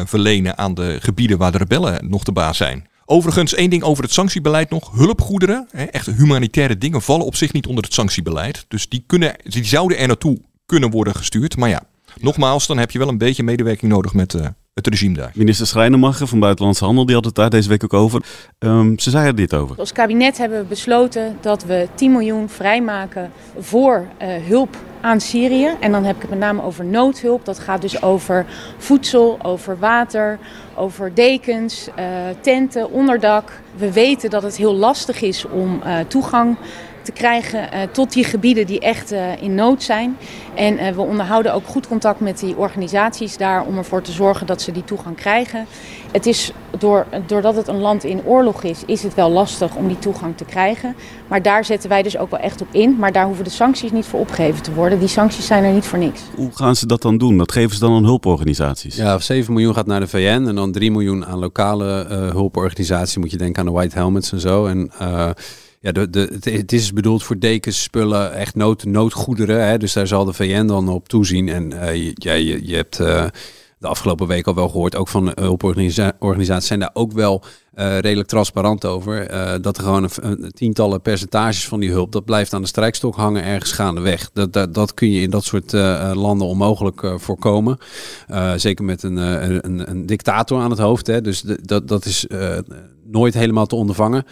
verlenen 0.05 0.57
aan 0.57 0.73
de 0.73 0.97
gebieden 0.99 1.37
waar 1.37 1.51
de 1.51 1.57
rebellen 1.57 2.09
nog 2.09 2.23
de 2.23 2.31
baas 2.31 2.57
zijn. 2.57 2.91
Overigens, 3.05 3.53
één 3.53 3.69
ding 3.69 3.83
over 3.83 4.03
het 4.03 4.13
sanctiebeleid 4.13 4.69
nog. 4.69 4.91
Hulpgoederen, 4.91 5.67
hè, 5.71 5.83
echt 5.83 6.05
humanitaire 6.05 6.77
dingen, 6.77 7.01
vallen 7.01 7.25
op 7.25 7.35
zich 7.35 7.53
niet 7.53 7.67
onder 7.67 7.83
het 7.83 7.93
sanctiebeleid. 7.93 8.65
Dus 8.67 8.89
die, 8.89 9.03
kunnen, 9.07 9.35
die 9.43 9.65
zouden 9.65 9.97
er 9.97 10.07
naartoe 10.07 10.41
kunnen 10.65 10.89
worden 10.89 11.15
gestuurd. 11.15 11.57
Maar 11.57 11.69
ja, 11.69 11.83
nogmaals, 12.19 12.67
dan 12.67 12.77
heb 12.77 12.91
je 12.91 12.99
wel 12.99 13.07
een 13.07 13.17
beetje 13.17 13.43
medewerking 13.43 13.91
nodig 13.91 14.13
met 14.13 14.33
uh, 14.33 14.45
het 14.73 14.87
regime 14.87 15.13
daar. 15.13 15.31
Minister 15.33 15.67
Schrijnemacher 15.67 16.27
van 16.27 16.39
Buitenlandse 16.39 16.85
Handel 16.85 17.05
die 17.05 17.15
had 17.15 17.25
het 17.25 17.35
daar 17.35 17.49
deze 17.49 17.69
week 17.69 17.83
ook 17.83 17.93
over. 17.93 18.23
Um, 18.59 18.99
ze 18.99 19.09
zei 19.09 19.27
er 19.27 19.35
dit 19.35 19.53
over. 19.53 19.75
Als 19.77 19.91
kabinet 19.91 20.37
hebben 20.37 20.59
we 20.59 20.65
besloten 20.65 21.37
dat 21.41 21.63
we 21.63 21.87
10 21.95 22.11
miljoen 22.11 22.49
vrijmaken 22.49 23.31
voor 23.59 24.07
uh, 24.21 24.27
hulp 24.47 24.77
aan 25.01 25.21
Syrië. 25.21 25.69
En 25.79 25.91
dan 25.91 26.03
heb 26.03 26.15
ik 26.15 26.21
het 26.21 26.29
met 26.29 26.39
name 26.39 26.63
over 26.63 26.85
noodhulp. 26.85 27.45
Dat 27.45 27.59
gaat 27.59 27.81
dus 27.81 28.01
over 28.01 28.45
voedsel, 28.77 29.39
over 29.41 29.79
water, 29.79 30.39
over 30.75 31.13
dekens, 31.13 31.87
uh, 31.99 32.05
tenten, 32.41 32.91
onderdak. 32.91 33.61
We 33.75 33.91
weten 33.91 34.29
dat 34.29 34.43
het 34.43 34.57
heel 34.57 34.75
lastig 34.75 35.21
is 35.21 35.45
om 35.45 35.81
uh, 35.85 35.99
toegang 36.07 36.57
te 36.57 36.92
krijgen 37.11 37.69
uh, 37.73 37.81
tot 37.91 38.13
die 38.13 38.23
gebieden 38.23 38.65
die 38.65 38.79
echt 38.79 39.11
uh, 39.11 39.41
in 39.41 39.55
nood 39.55 39.83
zijn. 39.83 40.17
En 40.55 40.73
uh, 40.73 40.89
we 40.89 41.01
onderhouden 41.01 41.53
ook 41.53 41.67
goed 41.67 41.87
contact 41.87 42.19
met 42.19 42.39
die 42.39 42.57
organisaties 42.57 43.37
daar 43.37 43.65
om 43.65 43.77
ervoor 43.77 44.01
te 44.01 44.11
zorgen 44.11 44.47
dat 44.47 44.61
ze 44.61 44.71
die 44.71 44.83
toegang 44.83 45.15
krijgen. 45.15 45.65
Het 46.11 46.25
is 46.25 46.51
door, 46.77 47.05
doordat 47.25 47.55
het 47.55 47.67
een 47.67 47.79
land 47.79 48.03
in 48.03 48.25
oorlog 48.25 48.63
is, 48.63 48.81
is 48.85 49.03
het 49.03 49.13
wel 49.13 49.29
lastig 49.29 49.75
om 49.75 49.87
die 49.87 49.99
toegang 49.99 50.37
te 50.37 50.45
krijgen. 50.45 50.95
Maar 51.27 51.41
daar 51.41 51.65
zetten 51.65 51.89
wij 51.89 52.03
dus 52.03 52.17
ook 52.17 52.31
wel 52.31 52.39
echt 52.39 52.61
op 52.61 52.67
in. 52.71 52.95
Maar 52.99 53.11
daar 53.11 53.25
hoeven 53.25 53.43
de 53.43 53.49
sancties 53.49 53.91
niet 53.91 54.05
voor 54.05 54.19
opgegeven 54.19 54.63
te 54.63 54.73
worden. 54.73 54.99
Die 54.99 55.07
sancties 55.07 55.45
zijn 55.45 55.63
er 55.63 55.73
niet 55.73 55.85
voor 55.85 55.99
niks. 55.99 56.21
Hoe 56.35 56.51
gaan 56.53 56.75
ze 56.75 56.85
dat 56.85 57.01
dan 57.01 57.17
doen? 57.17 57.37
Dat 57.37 57.51
geven 57.51 57.73
ze 57.73 57.79
dan 57.79 57.93
aan 57.93 58.05
hulporganisaties? 58.05 58.95
Ja, 58.95 59.19
7 59.19 59.53
miljoen 59.53 59.73
gaat 59.73 59.85
naar 59.85 59.99
de 59.99 60.07
VN 60.07 60.45
en 60.47 60.55
dan 60.55 60.71
3 60.71 60.91
miljoen 60.91 61.25
aan 61.25 61.39
lokale 61.39 62.05
hulporganisaties. 62.33 63.17
Moet 63.17 63.31
je 63.31 63.37
denken 63.37 63.59
aan 63.59 63.65
de 63.65 63.71
White 63.71 63.95
Helmets 63.95 64.31
en 64.31 64.39
zo. 64.39 64.65
En 64.65 64.91
ja, 65.83 65.91
de, 65.91 66.39
het, 66.39 66.71
is 66.71 66.93
bedoeld 66.93 67.23
voor 67.23 67.39
dekens, 67.39 67.81
spullen, 67.81 68.33
echt 68.33 68.55
nood, 68.55 68.83
noodgoederen. 68.83 69.67
Hè? 69.67 69.77
Dus 69.77 69.93
daar 69.93 70.07
zal 70.07 70.25
de 70.25 70.33
VN 70.33 70.65
dan 70.65 70.89
op 70.89 71.09
toezien. 71.09 71.49
En 71.49 71.71
uh, 71.71 71.95
je, 71.95 72.65
je, 72.67 72.75
hebt 72.75 72.99
uh, 72.99 73.25
de 73.77 73.87
afgelopen 73.87 74.27
week 74.27 74.47
al 74.47 74.55
wel 74.55 74.69
gehoord, 74.69 74.95
ook 74.95 75.07
van 75.07 75.31
hulporganisaties 75.35 76.67
zijn 76.67 76.79
daar 76.79 76.89
ook 76.93 77.11
wel 77.11 77.43
redelijk 77.75 78.27
transparant 78.27 78.85
over. 78.85 79.27
dat 79.61 79.77
er 79.77 79.83
gewoon 79.83 80.09
een, 80.21 80.51
tientallen 80.51 81.01
percentages 81.01 81.67
van 81.67 81.79
die 81.79 81.91
hulp, 81.91 82.11
dat 82.11 82.25
blijft 82.25 82.53
aan 82.53 82.61
de 82.61 82.67
strijkstok 82.67 83.15
hangen 83.15 83.43
ergens 83.43 83.71
gaandeweg. 83.71 84.29
Dat, 84.33 84.53
dat, 84.53 84.73
dat 84.73 84.93
kun 84.93 85.11
je 85.11 85.21
in 85.21 85.29
dat 85.29 85.43
soort 85.43 85.71
landen 86.13 86.47
onmogelijk 86.47 87.13
voorkomen. 87.15 87.77
zeker 88.55 88.85
met 88.85 89.03
een, 89.03 89.17
een, 89.17 89.89
een, 89.89 90.05
dictator 90.05 90.61
aan 90.61 90.69
het 90.69 90.79
hoofd. 90.79 91.07
Hè? 91.07 91.21
Dus 91.21 91.41
dat, 91.41 91.87
dat 91.87 92.05
is 92.05 92.25
nooit 93.13 93.33
helemaal 93.33 93.65
te 93.65 93.75
ondervangen. 93.75 94.25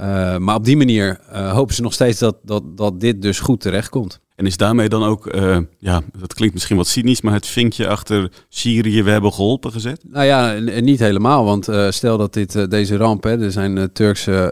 Uh, 0.00 0.36
maar 0.36 0.54
op 0.54 0.64
die 0.64 0.76
manier 0.76 1.20
uh, 1.32 1.52
hopen 1.52 1.74
ze 1.74 1.82
nog 1.82 1.92
steeds 1.92 2.18
dat, 2.18 2.36
dat, 2.42 2.76
dat 2.76 3.00
dit 3.00 3.22
dus 3.22 3.40
goed 3.40 3.60
terechtkomt. 3.60 4.20
En 4.36 4.46
is 4.46 4.56
daarmee 4.56 4.88
dan 4.88 5.04
ook, 5.04 5.34
uh, 5.34 5.58
ja, 5.78 6.02
dat 6.18 6.34
klinkt 6.34 6.54
misschien 6.54 6.76
wat 6.76 6.86
cynisch, 6.86 7.20
maar 7.20 7.32
het 7.32 7.46
vinkje 7.46 7.88
achter 7.88 8.30
Syrië, 8.48 9.02
we 9.02 9.10
hebben 9.10 9.32
geholpen 9.32 9.72
gezet? 9.72 10.04
Nou 10.08 10.24
ja, 10.24 10.58
niet 10.80 10.98
helemaal. 10.98 11.44
Want 11.44 11.68
uh, 11.68 11.90
stel 11.90 12.18
dat 12.18 12.32
dit, 12.32 12.54
uh, 12.54 12.68
deze 12.68 12.96
ramp, 12.96 13.24
hè, 13.24 13.42
er 13.42 13.52
zijn 13.52 13.92
Turkse 13.92 14.46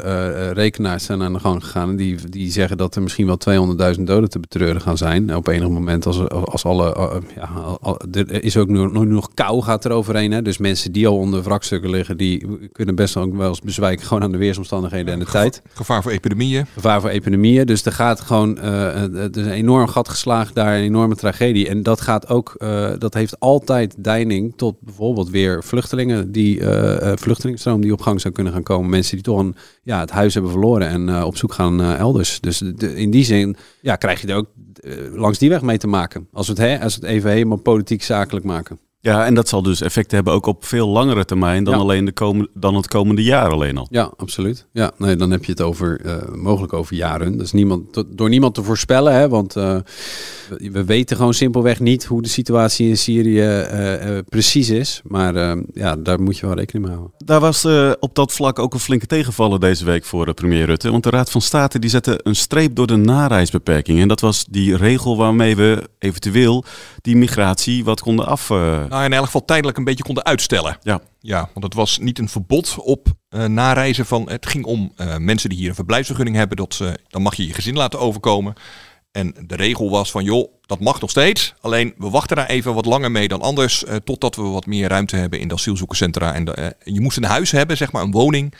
rekenaars 0.54 1.04
zijn 1.04 1.22
aan 1.22 1.32
de 1.32 1.38
gang 1.38 1.64
gegaan. 1.64 1.96
Die, 1.96 2.16
die 2.28 2.50
zeggen 2.50 2.76
dat 2.76 2.94
er 2.94 3.02
misschien 3.02 3.26
wel 3.26 3.38
200.000 3.96 4.02
doden 4.02 4.30
te 4.30 4.38
betreuren 4.38 4.80
gaan 4.80 4.96
zijn. 4.96 5.36
Op 5.36 5.46
enig 5.46 5.68
moment 5.68 6.06
als, 6.06 6.28
als 6.28 6.64
alle, 6.64 7.20
ja, 7.36 7.48
al, 7.80 8.00
er 8.12 8.42
is 8.44 8.56
ook 8.56 8.68
nu, 8.68 8.90
nu 8.90 9.04
nog 9.04 9.34
kou 9.34 9.62
gaat 9.62 9.84
er 9.84 9.90
overheen. 9.90 10.32
Hè. 10.32 10.42
Dus 10.42 10.58
mensen 10.58 10.92
die 10.92 11.06
al 11.06 11.16
onder 11.16 11.42
wrakstukken 11.42 11.90
liggen, 11.90 12.16
die 12.16 12.68
kunnen 12.72 12.94
best 12.94 13.16
ook 13.16 13.36
wel 13.36 13.48
eens 13.48 13.60
bezwijken 13.60 14.06
gewoon 14.06 14.22
aan 14.22 14.32
de 14.32 14.38
weersomstandigheden 14.38 15.12
en 15.12 15.18
de 15.18 15.24
Gevaar, 15.24 15.42
tijd. 15.42 15.62
Gevaar 15.72 16.02
voor 16.02 16.12
epidemieën. 16.12 16.66
Gevaar 16.72 17.00
voor 17.00 17.10
epidemieën. 17.10 17.66
Dus 17.66 17.84
er 17.84 17.92
gaat 17.92 18.20
gewoon, 18.20 18.58
er 18.58 19.36
is 19.36 19.44
een 19.44 19.50
enorm 19.50 19.69
gat 19.78 20.08
geslagen 20.08 20.54
daar, 20.54 20.76
een 20.76 20.82
enorme 20.82 21.14
tragedie. 21.14 21.68
En 21.68 21.82
dat 21.82 22.00
gaat 22.00 22.28
ook, 22.28 22.54
uh, 22.58 22.90
dat 22.98 23.14
heeft 23.14 23.40
altijd 23.40 23.94
deining 23.98 24.52
tot 24.56 24.80
bijvoorbeeld 24.80 25.30
weer 25.30 25.64
vluchtelingen, 25.64 26.32
die 26.32 26.58
uh, 26.60 27.12
vluchtelingenstroom 27.14 27.80
die 27.80 27.92
op 27.92 28.00
gang 28.00 28.20
zou 28.20 28.34
kunnen 28.34 28.52
gaan 28.52 28.62
komen. 28.62 28.90
Mensen 28.90 29.14
die 29.14 29.24
toch 29.24 29.38
een, 29.38 29.54
ja, 29.82 30.00
het 30.00 30.10
huis 30.10 30.34
hebben 30.34 30.52
verloren 30.52 30.88
en 30.88 31.24
op 31.24 31.36
zoek 31.36 31.52
gaan 31.52 31.82
elders. 31.82 32.40
Dus 32.40 32.58
de, 32.58 32.96
in 32.96 33.10
die 33.10 33.24
zin 33.24 33.56
ja, 33.80 33.96
krijg 33.96 34.20
je 34.20 34.26
er 34.26 34.36
ook 34.36 34.48
langs 35.12 35.38
die 35.38 35.48
weg 35.48 35.62
mee 35.62 35.78
te 35.78 35.86
maken. 35.86 36.28
Als 36.32 36.48
het, 36.48 36.58
hè, 36.58 36.80
als 36.80 36.96
we 36.96 37.06
het 37.06 37.14
even 37.14 37.30
helemaal 37.30 37.58
politiek 37.58 38.02
zakelijk 38.02 38.44
maken. 38.44 38.78
Ja, 39.02 39.24
en 39.26 39.34
dat 39.34 39.48
zal 39.48 39.62
dus 39.62 39.80
effect 39.80 40.10
hebben 40.10 40.32
ook 40.32 40.46
op 40.46 40.64
veel 40.64 40.88
langere 40.88 41.24
termijn 41.24 41.64
dan 41.64 41.74
Ja. 41.74 41.80
alleen 41.80 42.04
de 42.04 42.12
komende, 42.12 42.48
dan 42.54 42.74
het 42.74 42.88
komende 42.88 43.22
jaar 43.22 43.48
alleen 43.50 43.76
al. 43.76 43.86
Ja, 43.90 44.12
absoluut. 44.16 44.66
Ja, 44.72 44.92
nee, 44.96 45.16
dan 45.16 45.30
heb 45.30 45.44
je 45.44 45.50
het 45.50 45.60
over 45.60 46.00
eh, 46.04 46.34
mogelijk 46.34 46.72
over 46.72 46.96
jaren. 46.96 47.36
Dat 47.36 47.46
is 47.46 47.52
niemand, 47.52 48.04
door 48.06 48.28
niemand 48.28 48.54
te 48.54 48.62
voorspellen, 48.62 49.14
hè, 49.14 49.28
want 49.28 49.56
eh, 49.56 49.76
we, 50.48 50.70
we 50.70 50.84
weten 50.84 51.16
gewoon 51.16 51.34
simpelweg 51.34 51.80
niet 51.80 52.04
hoe 52.04 52.22
de 52.22 52.28
situatie 52.28 52.88
in 52.88 52.96
Syrië 52.96 53.40
eh, 53.40 54.18
precies 54.28 54.70
is. 54.70 55.00
Maar 55.04 55.56
ja, 55.74 55.96
daar 55.96 56.20
moet 56.22 56.38
je 56.38 56.46
wel 56.46 56.54
rekening 56.54 56.86
mee 56.86 56.94
houden. 56.96 57.16
Daar 57.24 57.40
was 57.40 57.66
op 58.00 58.14
dat 58.14 58.32
vlak 58.32 58.58
ook 58.58 58.74
een 58.74 58.80
flinke 58.80 59.06
tegenvaller 59.06 59.60
deze 59.60 59.84
week 59.84 60.04
voor 60.04 60.34
premier 60.34 60.66
Rutte. 60.66 60.90
Want 60.90 61.02
de 61.02 61.10
Raad 61.10 61.30
van 61.30 61.40
State 61.40 61.78
die 61.78 61.90
zette 61.90 62.20
een 62.22 62.36
streep 62.36 62.74
door 62.74 62.86
de 62.86 62.96
nareisbeperking. 62.96 64.00
En 64.00 64.08
dat 64.08 64.20
was 64.20 64.44
die 64.50 64.76
regel 64.76 65.16
waarmee 65.16 65.56
we 65.56 65.88
eventueel 65.98 66.64
die 67.00 67.16
migratie 67.16 67.84
wat 67.84 68.00
konden 68.00 68.26
af... 68.26 68.50
Nou, 68.90 69.04
in 69.04 69.12
elk 69.12 69.24
geval 69.24 69.44
tijdelijk 69.44 69.78
een 69.78 69.84
beetje 69.84 70.02
konden 70.04 70.24
uitstellen. 70.24 70.78
Ja. 70.82 71.00
Ja, 71.20 71.48
want 71.52 71.64
het 71.64 71.74
was 71.74 71.98
niet 71.98 72.18
een 72.18 72.28
verbod 72.28 72.76
op 72.78 73.08
eh, 73.28 73.44
nareizen 73.44 74.06
van. 74.06 74.30
Het 74.30 74.46
ging 74.46 74.64
om 74.64 74.92
eh, 74.96 75.16
mensen 75.16 75.48
die 75.48 75.58
hier 75.58 75.68
een 75.68 75.74
verblijfsvergunning 75.74 76.36
hebben. 76.36 76.56
Dat 76.56 76.74
ze, 76.74 76.98
dan 77.08 77.22
mag 77.22 77.34
je 77.34 77.46
je 77.46 77.52
gezin 77.54 77.76
laten 77.76 77.98
overkomen. 78.00 78.54
En 79.12 79.34
de 79.46 79.56
regel 79.56 79.90
was 79.90 80.10
van, 80.10 80.24
joh, 80.24 80.52
dat 80.66 80.80
mag 80.80 81.00
nog 81.00 81.10
steeds. 81.10 81.54
Alleen 81.60 81.94
we 81.96 82.10
wachten 82.10 82.36
daar 82.36 82.46
even 82.46 82.74
wat 82.74 82.84
langer 82.86 83.10
mee 83.10 83.28
dan 83.28 83.40
anders. 83.42 83.84
eh, 83.84 83.96
totdat 83.96 84.36
we 84.36 84.42
wat 84.42 84.66
meer 84.66 84.88
ruimte 84.88 85.16
hebben 85.16 85.40
in 85.40 85.48
de 85.48 85.54
asielzoekerscentra. 85.54 86.34
En 86.34 86.44
de, 86.44 86.74
je 86.84 87.00
moest 87.00 87.16
een 87.16 87.24
huis 87.24 87.50
hebben, 87.50 87.76
zeg 87.76 87.92
maar, 87.92 88.02
een 88.02 88.10
woning. 88.10 88.54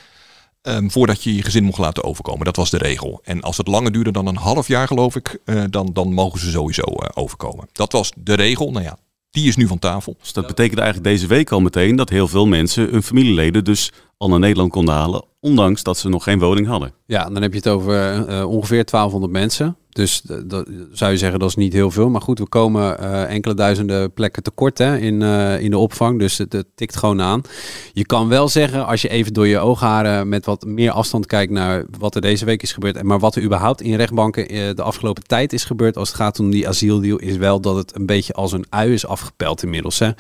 ehm, 0.63 0.89
voordat 0.89 1.23
je 1.23 1.35
je 1.37 1.43
gezin 1.43 1.65
mocht 1.65 1.79
laten 1.79 2.05
overkomen. 2.05 2.45
Dat 2.45 2.57
was 2.57 2.71
de 2.71 2.79
regel. 2.79 3.21
En 3.25 3.41
als 3.43 3.57
het 3.57 3.67
langer 3.67 3.93
duurde 3.93 4.13
dan 4.13 4.27
een 4.27 4.37
half 4.37 4.69
jaar, 4.69 4.87
geloof 4.87 5.17
ik, 5.17 5.39
dan, 5.71 5.91
dan 5.93 6.13
mogen 6.13 6.41
ze 6.41 6.51
sowieso 6.51 6.83
overkomen. 7.15 7.69
Dat 7.73 7.93
was 7.93 8.13
de 8.17 8.35
regel. 8.35 8.71
Nou 8.71 8.85
ja, 8.85 8.97
die 9.31 9.49
is 9.49 9.57
nu 9.57 9.67
van 9.67 9.79
tafel. 9.79 10.17
Dus 10.21 10.33
dat 10.33 10.47
betekende 10.47 10.83
eigenlijk 10.83 11.13
deze 11.13 11.27
week 11.27 11.51
al 11.51 11.61
meteen 11.61 11.97
dat 11.97 12.09
heel 12.09 12.29
veel 12.29 12.47
mensen 12.47 12.89
hun 12.91 13.03
familieleden 13.03 13.65
dus 13.65 13.93
al 14.21 14.29
naar 14.29 14.39
Nederland 14.39 14.71
konden 14.71 14.95
halen, 14.95 15.25
ondanks 15.41 15.83
dat 15.83 15.99
ze 15.99 16.09
nog 16.09 16.23
geen 16.23 16.39
woning 16.39 16.67
hadden. 16.67 16.93
Ja, 17.07 17.25
dan 17.25 17.43
heb 17.43 17.51
je 17.51 17.59
het 17.59 17.69
over 17.69 17.95
eh, 18.29 18.51
ongeveer 18.51 18.85
1200 18.85 19.33
mensen. 19.33 19.77
Dus 19.91 20.23
eh, 20.27 20.37
dat 20.45 20.69
zou 20.93 21.11
je 21.11 21.19
zeggen 21.19 21.39
dat 21.39 21.49
is 21.49 21.55
niet 21.55 21.73
heel 21.73 21.91
veel. 21.91 22.11
Maar 22.11 22.21
goed, 22.21 22.39
we 22.39 22.49
komen 22.49 22.99
eh, 22.99 23.35
enkele 23.35 23.55
duizenden 23.55 24.13
plekken 24.13 24.43
tekort 24.43 24.79
hè, 24.79 24.99
in, 24.99 25.23
in 25.61 25.71
de 25.71 25.79
opvang. 25.79 26.19
Dus 26.19 26.39
het, 26.39 26.65
tikt 26.75 26.97
gewoon 26.97 27.21
aan. 27.21 27.43
Je 27.93 28.07
kan 28.07 28.29
wel 28.29 28.49
zeggen, 28.49 28.87
als 28.87 29.03
je 29.03 29.09
even 29.09 29.33
door 29.33 29.47
je 29.47 29.59
oogharen 29.59 30.29
met 30.29 30.45
wat 30.45 30.65
meer 30.65 30.91
afstand 30.91 31.27
kijkt 31.27 31.53
naar 31.53 31.85
wat 31.99 32.15
er 32.15 32.21
deze 32.21 32.45
week 32.45 32.63
is 32.63 32.73
gebeurd. 32.73 33.03
Maar 33.03 33.19
wat 33.19 33.37
er 33.37 33.43
überhaupt 33.43 33.81
in 33.81 33.95
rechtbanken 33.95 34.77
de 34.77 34.83
afgelopen 34.83 35.27
tijd 35.27 35.53
is 35.53 35.65
gebeurd 35.65 35.97
als 35.97 36.09
het 36.09 36.17
gaat 36.17 36.41
om 36.41 36.51
die 36.51 36.69
asieldeal, 36.69 37.19
is 37.19 37.37
wel 37.37 37.61
dat 37.61 37.77
het 37.77 37.97
een 37.97 38.07
beetje 38.07 38.33
als 38.33 38.53
een 38.53 38.67
ui 38.69 38.93
is 38.93 39.07
afgepeld 39.07 39.63
inmiddels. 39.63 39.99
Hè. 39.99 40.11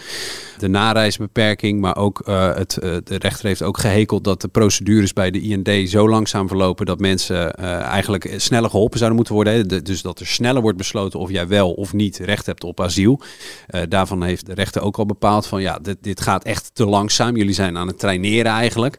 De 0.59 0.69
nareisbeperking, 0.69 1.81
maar 1.81 1.97
ook 1.97 2.23
het, 2.27 2.79
de 2.81 3.19
rechter 3.19 3.47
heeft 3.47 3.63
ook 3.63 3.79
gehekeld 3.91 4.25
dat 4.25 4.41
de 4.41 4.49
procedures 4.49 5.13
bij 5.13 5.31
de 5.31 5.41
IND 5.41 5.91
zo 5.91 6.09
langzaam 6.09 6.49
verlopen 6.49 6.87
dat 6.87 7.01
mensen 7.01 7.55
eh, 7.55 7.81
eigenlijk 7.81 8.35
sneller 8.37 8.71
geholpen 8.71 8.99
zouden 8.99 9.17
moeten 9.17 9.35
worden. 9.35 9.85
Dus 9.85 10.03
dat 10.03 10.21
er 10.21 10.27
sneller 10.27 10.63
wordt 10.63 10.79
besloten 10.79 11.19
of 11.19 11.31
jij 11.31 11.49
wel 11.49 11.73
of 11.73 11.93
niet 11.93 12.19
recht 12.19 12.47
hebt 12.47 12.65
op 12.65 12.81
asiel. 12.81 13.21
Eh, 13.67 13.81
daarvan 13.89 14.23
heeft 14.23 14.47
de 14.47 14.55
rechter 14.55 14.83
ook 14.83 14.97
al 14.97 15.07
bepaald 15.07 15.47
van 15.47 15.61
ja, 15.61 15.79
dit, 15.79 15.97
dit 16.01 16.21
gaat 16.21 16.45
echt 16.45 16.71
te 16.73 16.87
langzaam. 16.87 17.37
Jullie 17.37 17.55
zijn 17.55 17.79
aan 17.79 17.87
het 17.87 17.99
traineren 17.99 18.53
eigenlijk. 18.53 18.99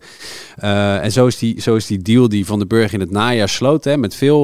Eh, 0.56 1.04
en 1.04 1.12
zo 1.12 1.28
is, 1.28 1.38
die, 1.38 1.62
zo 1.62 1.76
is 1.76 1.86
die 1.86 2.02
deal 2.02 2.30
die 2.30 2.46
Van 2.46 2.60
den 2.60 2.68
Burg 2.68 2.94
in 2.94 3.00
het 3.00 3.12
najaar 3.12 3.50
sloot, 3.50 3.84
hè, 3.84 3.98
met 3.98 4.16
veel 4.16 4.40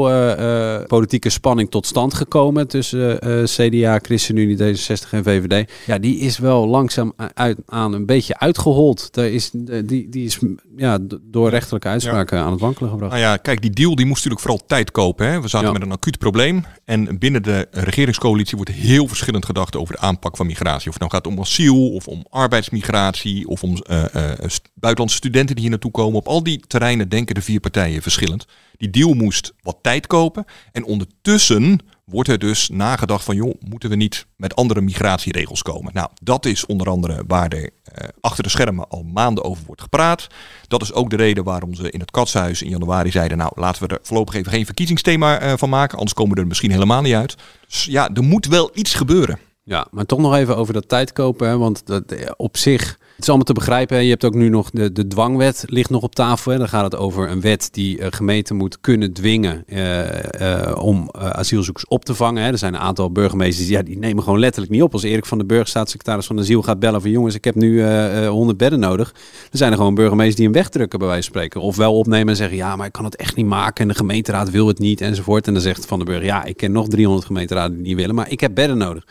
politieke 0.88 1.30
spanning 1.30 1.72
tot 1.72 1.86
stand 1.86 2.14
gekomen 2.14 2.68
tussen 2.68 3.20
CDA, 3.44 4.00
ChristenUnie, 4.02 4.58
D66 4.58 5.10
en 5.12 5.24
VVD. 5.24 5.72
Ja, 5.86 5.98
die 5.98 6.20
is 6.20 6.38
wel 6.38 6.68
langzaam 6.68 7.14
uit, 7.34 7.58
aan 7.66 7.94
een 7.94 8.06
beetje 8.06 8.40
uitgehold. 8.40 9.14
Daar 9.14 9.30
is, 9.30 9.50
die, 9.84 10.10
die 10.10 10.26
is 10.26 10.37
ja, 10.78 10.98
door 11.22 11.50
rechterlijke 11.50 11.88
uitspraken 11.88 12.40
aan 12.40 12.52
het 12.52 12.60
wankelen 12.60 12.90
gebracht. 12.90 13.12
Nou 13.12 13.24
ja, 13.24 13.38
kijk, 13.38 13.62
die 13.62 13.72
deal 13.72 13.96
die 13.96 14.06
moest 14.06 14.18
natuurlijk 14.18 14.42
vooral 14.42 14.66
tijd 14.68 14.92
kopen. 14.92 15.28
Hè. 15.28 15.42
We 15.42 15.48
zaten 15.48 15.68
Ja. 15.68 15.74
met 15.74 15.82
een 15.82 15.92
acuut 15.92 16.18
probleem. 16.18 16.66
En 16.86 17.20
binnen 17.20 17.44
de 17.44 17.68
regeringscoalitie 17.72 18.56
wordt 18.56 18.72
heel 18.72 19.08
verschillend 19.08 19.46
gedacht 19.46 19.76
over 19.76 19.96
de 19.96 20.02
aanpak 20.02 20.38
van 20.38 20.46
migratie. 20.46 20.88
Of 20.88 20.94
het 20.94 21.00
nou 21.00 21.12
gaat 21.12 21.28
om 21.28 21.40
asiel, 21.40 21.90
of 21.94 22.08
om 22.08 22.26
arbeidsmigratie, 22.30 23.48
of 23.48 23.64
om 23.64 23.76
eh, 23.78 24.04
eh, 24.04 24.50
buitenlandse 24.74 25.18
studenten 25.18 25.54
die 25.56 25.62
hier 25.64 25.70
naartoe 25.72 25.92
komen. 25.92 26.20
Op 26.20 26.28
al 26.28 26.44
die 26.44 26.64
terreinen 26.68 27.10
denken 27.10 27.36
de 27.36 27.42
vier 27.42 27.60
partijen 27.60 28.02
verschillend. 28.02 28.46
Die 28.78 28.90
deal 28.90 29.14
moest 29.14 29.54
wat 29.62 29.78
tijd 29.82 30.08
kopen. 30.08 30.46
En 30.72 30.84
ondertussen 30.84 31.80
wordt 32.12 32.30
er 32.30 32.40
dus 32.40 32.70
nagedacht 32.70 33.24
van, 33.24 33.36
joh, 33.36 33.54
moeten 33.70 33.90
we 33.90 33.96
niet 33.96 34.28
met 34.36 34.56
andere 34.56 34.82
migratieregels 34.82 35.62
komen? 35.62 35.94
Nou, 35.94 36.10
dat 36.22 36.46
is 36.46 36.66
onder 36.66 36.90
andere 36.90 37.24
waar 37.28 37.52
er 37.52 37.70
eh, 37.84 38.08
achter 38.22 38.44
de 38.44 38.50
schermen 38.50 38.90
al 38.90 39.04
maanden 39.04 39.44
over 39.44 39.64
wordt 39.66 39.82
gepraat. 39.82 40.28
Dat 40.68 40.82
is 40.82 40.94
ook 40.94 41.10
de 41.10 41.16
reden 41.16 41.44
waarom 41.44 41.74
ze 41.74 41.92
in 41.92 42.00
het 42.00 42.12
Katshuis 42.12 42.62
in 42.62 42.70
januari 42.70 43.12
zeiden, 43.12 43.38
nou, 43.38 43.52
laten 43.56 43.88
we 43.88 43.94
er 43.94 44.00
voorlopig 44.02 44.36
even 44.36 44.52
geen 44.52 44.66
verkiezingsthema 44.66 45.40
eh, 45.40 45.54
van 45.58 45.70
maken, 45.70 45.98
anders 45.98 46.16
komen 46.16 46.36
we 46.36 46.42
er 46.42 46.48
misschien 46.48 46.72
helemaal 46.72 47.02
niet 47.02 47.14
uit. 47.14 47.36
Dus 47.68 47.86
ja, 47.86 48.10
er 48.14 48.24
moet 48.24 48.46
wel 48.46 48.72
iets 48.74 48.94
gebeuren. 48.94 49.40
Ja, 49.64 49.88
maar 49.92 50.06
toch 50.06 50.20
nog 50.20 50.36
even 50.36 50.58
over 50.58 50.74
dat 50.74 50.90
tijd 50.90 51.14
kopen. 51.14 51.48
Hè, 51.48 51.58
want 51.58 51.86
dat, 51.86 52.12
eh, 52.12 52.32
op 52.38 52.58
zich, 52.58 53.00
het 53.18 53.26
is 53.26 53.32
allemaal 53.32 53.54
te 53.54 53.66
begrijpen. 53.66 54.04
Je 54.04 54.10
hebt 54.10 54.26
ook 54.26 54.34
nu 54.34 54.50
nog 54.50 54.70
de, 54.70 54.92
de 54.92 55.08
dwangwet 55.08 55.64
ligt 55.68 55.90
nog 55.90 56.02
op 56.02 56.16
tafel. 56.16 56.52
Hè. 56.52 56.58
Dan 56.58 56.70
gaat 56.70 56.84
het 56.84 56.96
over 56.96 57.30
een 57.30 57.42
wet 57.42 57.70
die 57.72 58.00
uh, 58.00 58.08
gemeenten 58.10 58.56
moet 58.56 58.82
kunnen 58.82 59.14
dwingen 59.14 59.64
eh, 59.68 60.70
eh, 60.70 60.78
om 60.78 61.10
eh, 61.12 61.30
asielzoekers 61.30 61.88
op 61.88 62.06
te 62.06 62.16
vangen. 62.16 62.44
Hè. 62.44 62.52
Er 62.52 62.58
zijn 62.58 62.74
een 62.74 62.80
aantal 62.80 63.12
burgemeesters 63.12 63.68
die, 63.68 63.76
ja, 63.76 63.84
die 63.84 63.98
nemen 63.98 64.24
gewoon 64.24 64.40
letterlijk 64.40 64.72
niet 64.72 64.82
op. 64.82 64.94
Als 64.94 65.04
Erik 65.04 65.26
van 65.26 65.38
den 65.38 65.48
Burg, 65.48 65.68
staatssecretaris 65.68 66.26
van 66.26 66.40
Asiel, 66.40 66.62
gaat 66.62 66.80
bellen 66.80 67.02
van 67.02 67.12
jongens, 67.12 67.36
ik 67.36 67.44
heb 67.44 67.56
nu 67.56 67.82
eh, 67.82 68.26
eh, 68.26 68.30
100 68.30 68.58
bedden 68.58 68.80
nodig. 68.80 69.12
Dan 69.12 69.22
zijn 69.52 69.72
er 69.72 69.78
gewoon 69.78 69.96
burgemeesters 69.96 70.36
die 70.36 70.46
hem 70.46 70.54
wegdrukken 70.54 71.00
bij 71.00 71.08
wijze 71.08 71.24
van 71.24 71.40
spreken. 71.40 71.62
Of 71.62 71.76
wel 71.76 71.98
opnemen 71.98 72.28
en 72.28 72.36
zeggen, 72.36 72.58
ja, 72.58 72.76
maar 72.76 72.86
ik 72.86 72.92
kan 72.92 73.06
het 73.06 73.16
echt 73.16 73.36
niet 73.36 73.46
maken. 73.46 73.82
En 73.84 73.88
de 73.88 73.96
gemeenteraad 73.96 74.50
wil 74.50 74.68
het 74.68 74.80
niet 74.80 75.02
enzovoort. 75.02 75.48
En 75.48 75.54
dan 75.54 75.62
zegt 75.62 75.86
Van 75.86 75.98
den 75.98 76.08
Burg, 76.08 76.24
ja, 76.24 76.44
ik 76.44 76.58
ken 76.58 76.72
nog 76.72 76.88
300 76.88 77.26
gemeenteraden 77.26 77.78
die 77.78 77.86
niet 77.86 77.96
willen, 77.96 78.16
maar 78.16 78.32
ik 78.32 78.40
heb 78.40 78.56
bedden 78.56 78.78
nodig. 78.78 79.08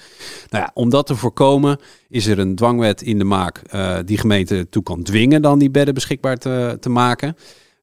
Nou 0.50 0.64
ja, 0.64 0.70
om 0.74 0.90
dat 0.90 1.06
te 1.06 1.16
voorkomen 1.16 1.78
is 2.08 2.26
er 2.26 2.38
een 2.38 2.54
dwangwet 2.54 3.02
in 3.02 3.18
de 3.18 3.24
maak 3.24 3.62
uh, 3.74 3.96
die 4.04 4.18
gemeente 4.18 4.66
toe 4.70 4.82
kan 4.82 5.02
dwingen 5.02 5.42
dan 5.42 5.58
die 5.58 5.70
bedden 5.70 5.94
beschikbaar 5.94 6.36
te, 6.36 6.76
te 6.80 6.88
maken. 6.88 7.36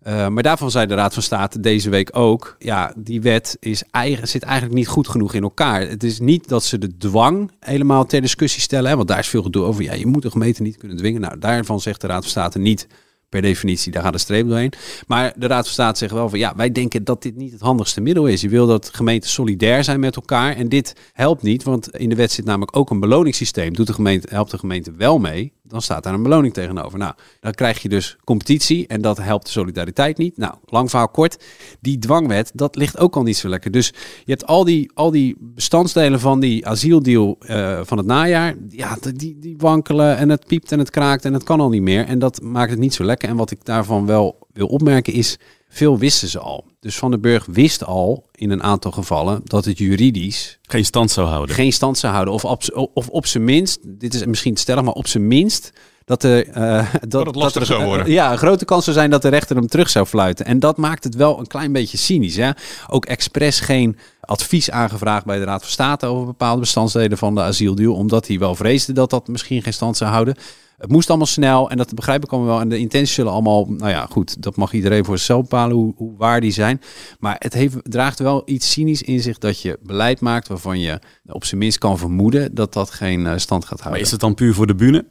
Uh, 0.08 0.28
maar 0.28 0.44
daarvan 0.44 0.72
zei 0.72 0.86
de 0.86 0.94
Raad 0.94 1.14
van 1.14 1.24
State 1.24 1.60
deze 1.60 1.90
week 1.90 2.10
ook, 2.18 2.56
ja, 2.60 2.94
die 2.98 3.22
wet 3.22 3.58
is 3.60 3.84
eigen, 3.92 4.28
zit 4.28 4.44
eigenlijk 4.44 4.76
niet 4.76 4.88
goed 4.88 5.08
genoeg 5.08 5.34
in 5.34 5.44
elkaar. 5.44 5.82
Het 5.82 6.04
is 6.04 6.20
niet 6.20 6.48
dat 6.48 6.64
ze 6.64 6.78
de 6.78 6.98
dwang 6.98 7.52
helemaal 7.60 8.06
ter 8.06 8.22
discussie 8.22 8.62
stellen, 8.62 8.90
hè, 8.90 8.96
want 8.96 9.08
daar 9.08 9.20
is 9.20 9.28
veel 9.28 9.44
gedoe 9.44 9.64
over. 9.64 9.84
Ja, 9.84 9.94
je 9.94 10.08
moet 10.08 10.22
de 10.22 10.32
gemeente 10.32 10.62
niet 10.62 10.78
kunnen 10.78 10.98
dwingen. 10.98 11.22
Nou, 11.22 11.40
daarvan 11.40 11.80
zegt 11.80 12.02
de 12.02 12.08
Raad 12.08 12.22
van 12.22 12.30
State 12.30 12.60
niet 12.60 12.88
per 13.34 13.42
definitie, 13.42 13.92
daar 13.92 14.04
gaat 14.04 14.14
een 14.14 14.20
streep 14.20 14.48
doorheen. 14.48 14.74
Maar 15.08 15.34
de 15.36 15.48
Raad 15.48 15.64
van 15.64 15.74
State 15.74 15.98
zegt 15.98 16.12
wel 16.12 16.30
van 16.30 16.40
ja, 16.40 16.54
wij 16.56 16.72
denken 16.72 17.04
dat 17.04 17.22
dit 17.22 17.36
niet 17.36 17.52
het 17.52 17.62
handigste 17.62 18.02
middel 18.02 18.28
is. 18.28 18.42
Je 18.42 18.50
wil 18.50 18.68
dat 18.68 18.90
gemeenten 18.94 19.30
solidair 19.30 19.84
zijn 19.84 20.00
met 20.00 20.16
elkaar. 20.16 20.56
En 20.56 20.70
dit 20.70 20.96
helpt 21.14 21.42
niet, 21.42 21.64
want 21.64 21.98
in 21.98 22.10
de 22.10 22.16
wet 22.16 22.32
zit 22.32 22.46
namelijk 22.46 22.78
ook 22.78 22.90
een 22.90 23.00
beloningssysteem. 23.00 23.74
Doet 23.74 23.88
de 23.88 23.94
gemeente, 23.94 24.28
helpt 24.30 24.52
de 24.52 24.58
gemeente 24.58 24.92
wel 24.98 25.20
mee, 25.20 25.52
dan 25.74 25.82
staat 25.82 26.04
daar 26.04 26.14
een 26.14 26.24
beloning 26.24 26.54
tegenover. 26.54 27.00
Nou, 27.00 27.14
dan 27.40 27.52
krijg 27.52 27.82
je 27.82 27.90
dus 27.90 28.18
competitie 28.24 28.88
en 28.88 29.02
dat 29.02 29.18
helpt 29.18 29.46
de 29.46 29.52
solidariteit 29.52 30.18
niet. 30.18 30.38
Nou, 30.38 30.54
lang 30.66 30.90
verhaal 30.90 31.10
kort, 31.10 31.44
die 31.82 32.00
dwangwet, 32.00 32.52
dat 32.54 32.76
ligt 32.76 32.98
ook 32.98 33.16
al 33.16 33.24
niet 33.24 33.38
zo 33.38 33.50
lekker. 33.50 33.72
Dus 33.72 33.88
je 34.26 34.32
hebt 34.32 34.48
al 34.48 34.64
die, 34.64 34.92
al 34.94 35.12
die 35.12 35.36
bestandsdelen 35.40 36.20
van 36.20 36.40
die 36.40 36.68
asieldeal 36.68 37.38
uh, 37.42 37.80
van 37.84 37.98
het 37.98 38.08
najaar, 38.08 38.56
ja, 38.70 38.98
die, 39.14 39.40
die 39.40 39.56
wankelen 39.58 40.18
en 40.18 40.30
het 40.30 40.46
piept 40.46 40.72
en 40.72 40.80
het 40.80 40.90
kraakt 40.90 41.26
en 41.26 41.34
het 41.34 41.44
kan 41.44 41.60
al 41.60 41.70
niet 41.70 41.82
meer. 41.82 42.06
En 42.06 42.20
dat 42.20 42.42
maakt 42.42 42.72
het 42.72 42.80
niet 42.80 42.94
zo 42.94 43.04
lekker. 43.04 43.30
En 43.30 43.36
wat 43.36 43.52
ik 43.52 43.66
daarvan 43.66 44.06
wel 44.06 44.48
wil 44.54 44.68
opmerken 44.68 45.14
is, 45.14 45.38
veel 45.74 45.98
wisten 45.98 46.28
ze 46.28 46.40
al. 46.40 46.66
Dus 46.80 46.98
Van 46.98 47.12
den 47.12 47.22
Burg 47.22 47.46
wist 47.46 47.84
al 47.84 48.26
in 48.32 48.50
een 48.50 48.64
aantal 48.64 48.92
gevallen 48.92 49.42
dat 49.44 49.66
het 49.66 49.78
juridisch 49.78 50.60
geen 50.62 50.86
stand 50.86 51.12
zou 51.12 51.28
houden. 51.28 51.56
Geen 51.56 51.74
stand 51.74 51.98
zou 51.98 52.14
houden. 52.14 52.34
Of 52.34 52.46
op, 52.46 52.90
of 52.94 53.10
op 53.10 53.26
zijn 53.26 53.44
minst, 53.44 53.80
dit 53.84 54.14
is 54.14 54.26
misschien 54.26 54.54
te 54.54 54.62
stellig, 54.62 54.84
maar 54.84 54.94
op 54.94 55.08
zijn 55.08 55.28
minst 55.28 55.72
dat, 56.06 56.24
er, 56.24 56.48
uh, 56.48 56.94
dat, 57.02 57.12
dat 57.12 57.26
het 57.26 57.36
lastig 57.36 57.62
dat 57.62 57.70
er, 57.70 57.76
zou 57.76 57.86
worden. 57.86 58.08
Uh, 58.08 58.14
ja, 58.14 58.32
een 58.32 58.38
grote 58.38 58.66
kans 58.66 58.84
zou 58.84 58.96
zijn 58.96 59.10
dat 59.10 59.22
de 59.22 59.30
rechter 59.30 59.56
hem 59.56 59.68
terug 59.68 59.90
zou 59.90 60.06
fluiten. 60.06 60.46
En 60.46 60.60
dat 60.60 60.78
maakt 60.78 61.04
het 61.04 61.16
wel 61.16 61.40
een 61.40 61.48
klein 61.48 61.72
beetje 61.72 61.98
cynisch. 61.98 62.36
Hè? 62.36 62.50
Ook 62.88 63.06
expres 63.06 63.60
geen 63.60 63.98
advies 64.20 64.72
aangevraagd 64.72 65.26
bij 65.26 65.38
de 65.38 65.46
Raad 65.46 65.62
van 65.62 65.72
State 65.72 66.06
over 66.06 66.26
bepaalde 66.26 66.60
bestandsdelen 66.60 67.18
van 67.18 67.36
de 67.36 67.42
asieldeal, 67.42 67.96
omdat 67.96 68.28
hij 68.28 68.40
wel 68.40 68.56
vreesde 68.56 68.94
dat 68.94 69.10
dat 69.10 69.28
misschien 69.28 69.62
geen 69.62 69.74
stand 69.74 69.98
zou 69.98 70.12
houden. 70.12 70.36
Het 70.78 70.92
moest 70.92 71.10
allemaal 71.10 71.28
snel 71.28 71.70
en 71.70 71.78
dat 71.78 71.94
begrijp 71.94 72.24
ik 72.24 72.32
allemaal 72.32 72.50
wel. 72.50 72.62
En 72.62 72.70
de 72.70 72.78
intenties 72.78 73.16
zullen 73.16 73.32
allemaal, 73.32 73.66
nou 73.66 73.90
ja, 73.90 74.06
goed, 74.10 74.42
dat 74.44 74.56
mag 74.56 74.74
iedereen 74.74 75.06
voor 75.06 75.18
zichzelf 75.18 75.42
bepalen 75.42 75.76
hoe, 75.76 75.94
hoe 75.96 76.18
waar 76.18 76.42
die 76.42 76.52
zijn. 76.52 76.82
Maar 77.20 77.36
het 77.40 77.54
heeft, 77.54 77.76
draagt 77.84 78.20
wel 78.20 78.42
iets 78.46 78.72
cynisch 78.72 79.02
in 79.02 79.22
zich 79.22 79.38
dat 79.38 79.62
je 79.62 79.80
beleid 79.84 80.20
maakt 80.20 80.48
waarvan 80.48 80.80
je 80.80 81.00
op 81.26 81.46
zijn 81.46 81.60
minst 81.60 81.78
kan 81.78 81.98
vermoeden 81.98 82.56
dat 82.56 82.74
dat 82.74 82.92
geen 82.92 83.20
uh, 83.20 83.34
stand 83.36 83.64
gaat 83.64 83.80
houden. 83.80 83.92
Maar 83.92 84.00
is 84.00 84.12
het 84.12 84.20
dan 84.20 84.34
puur 84.34 84.54
voor 84.54 84.68
de 84.68 84.76
bühne? 84.76 85.06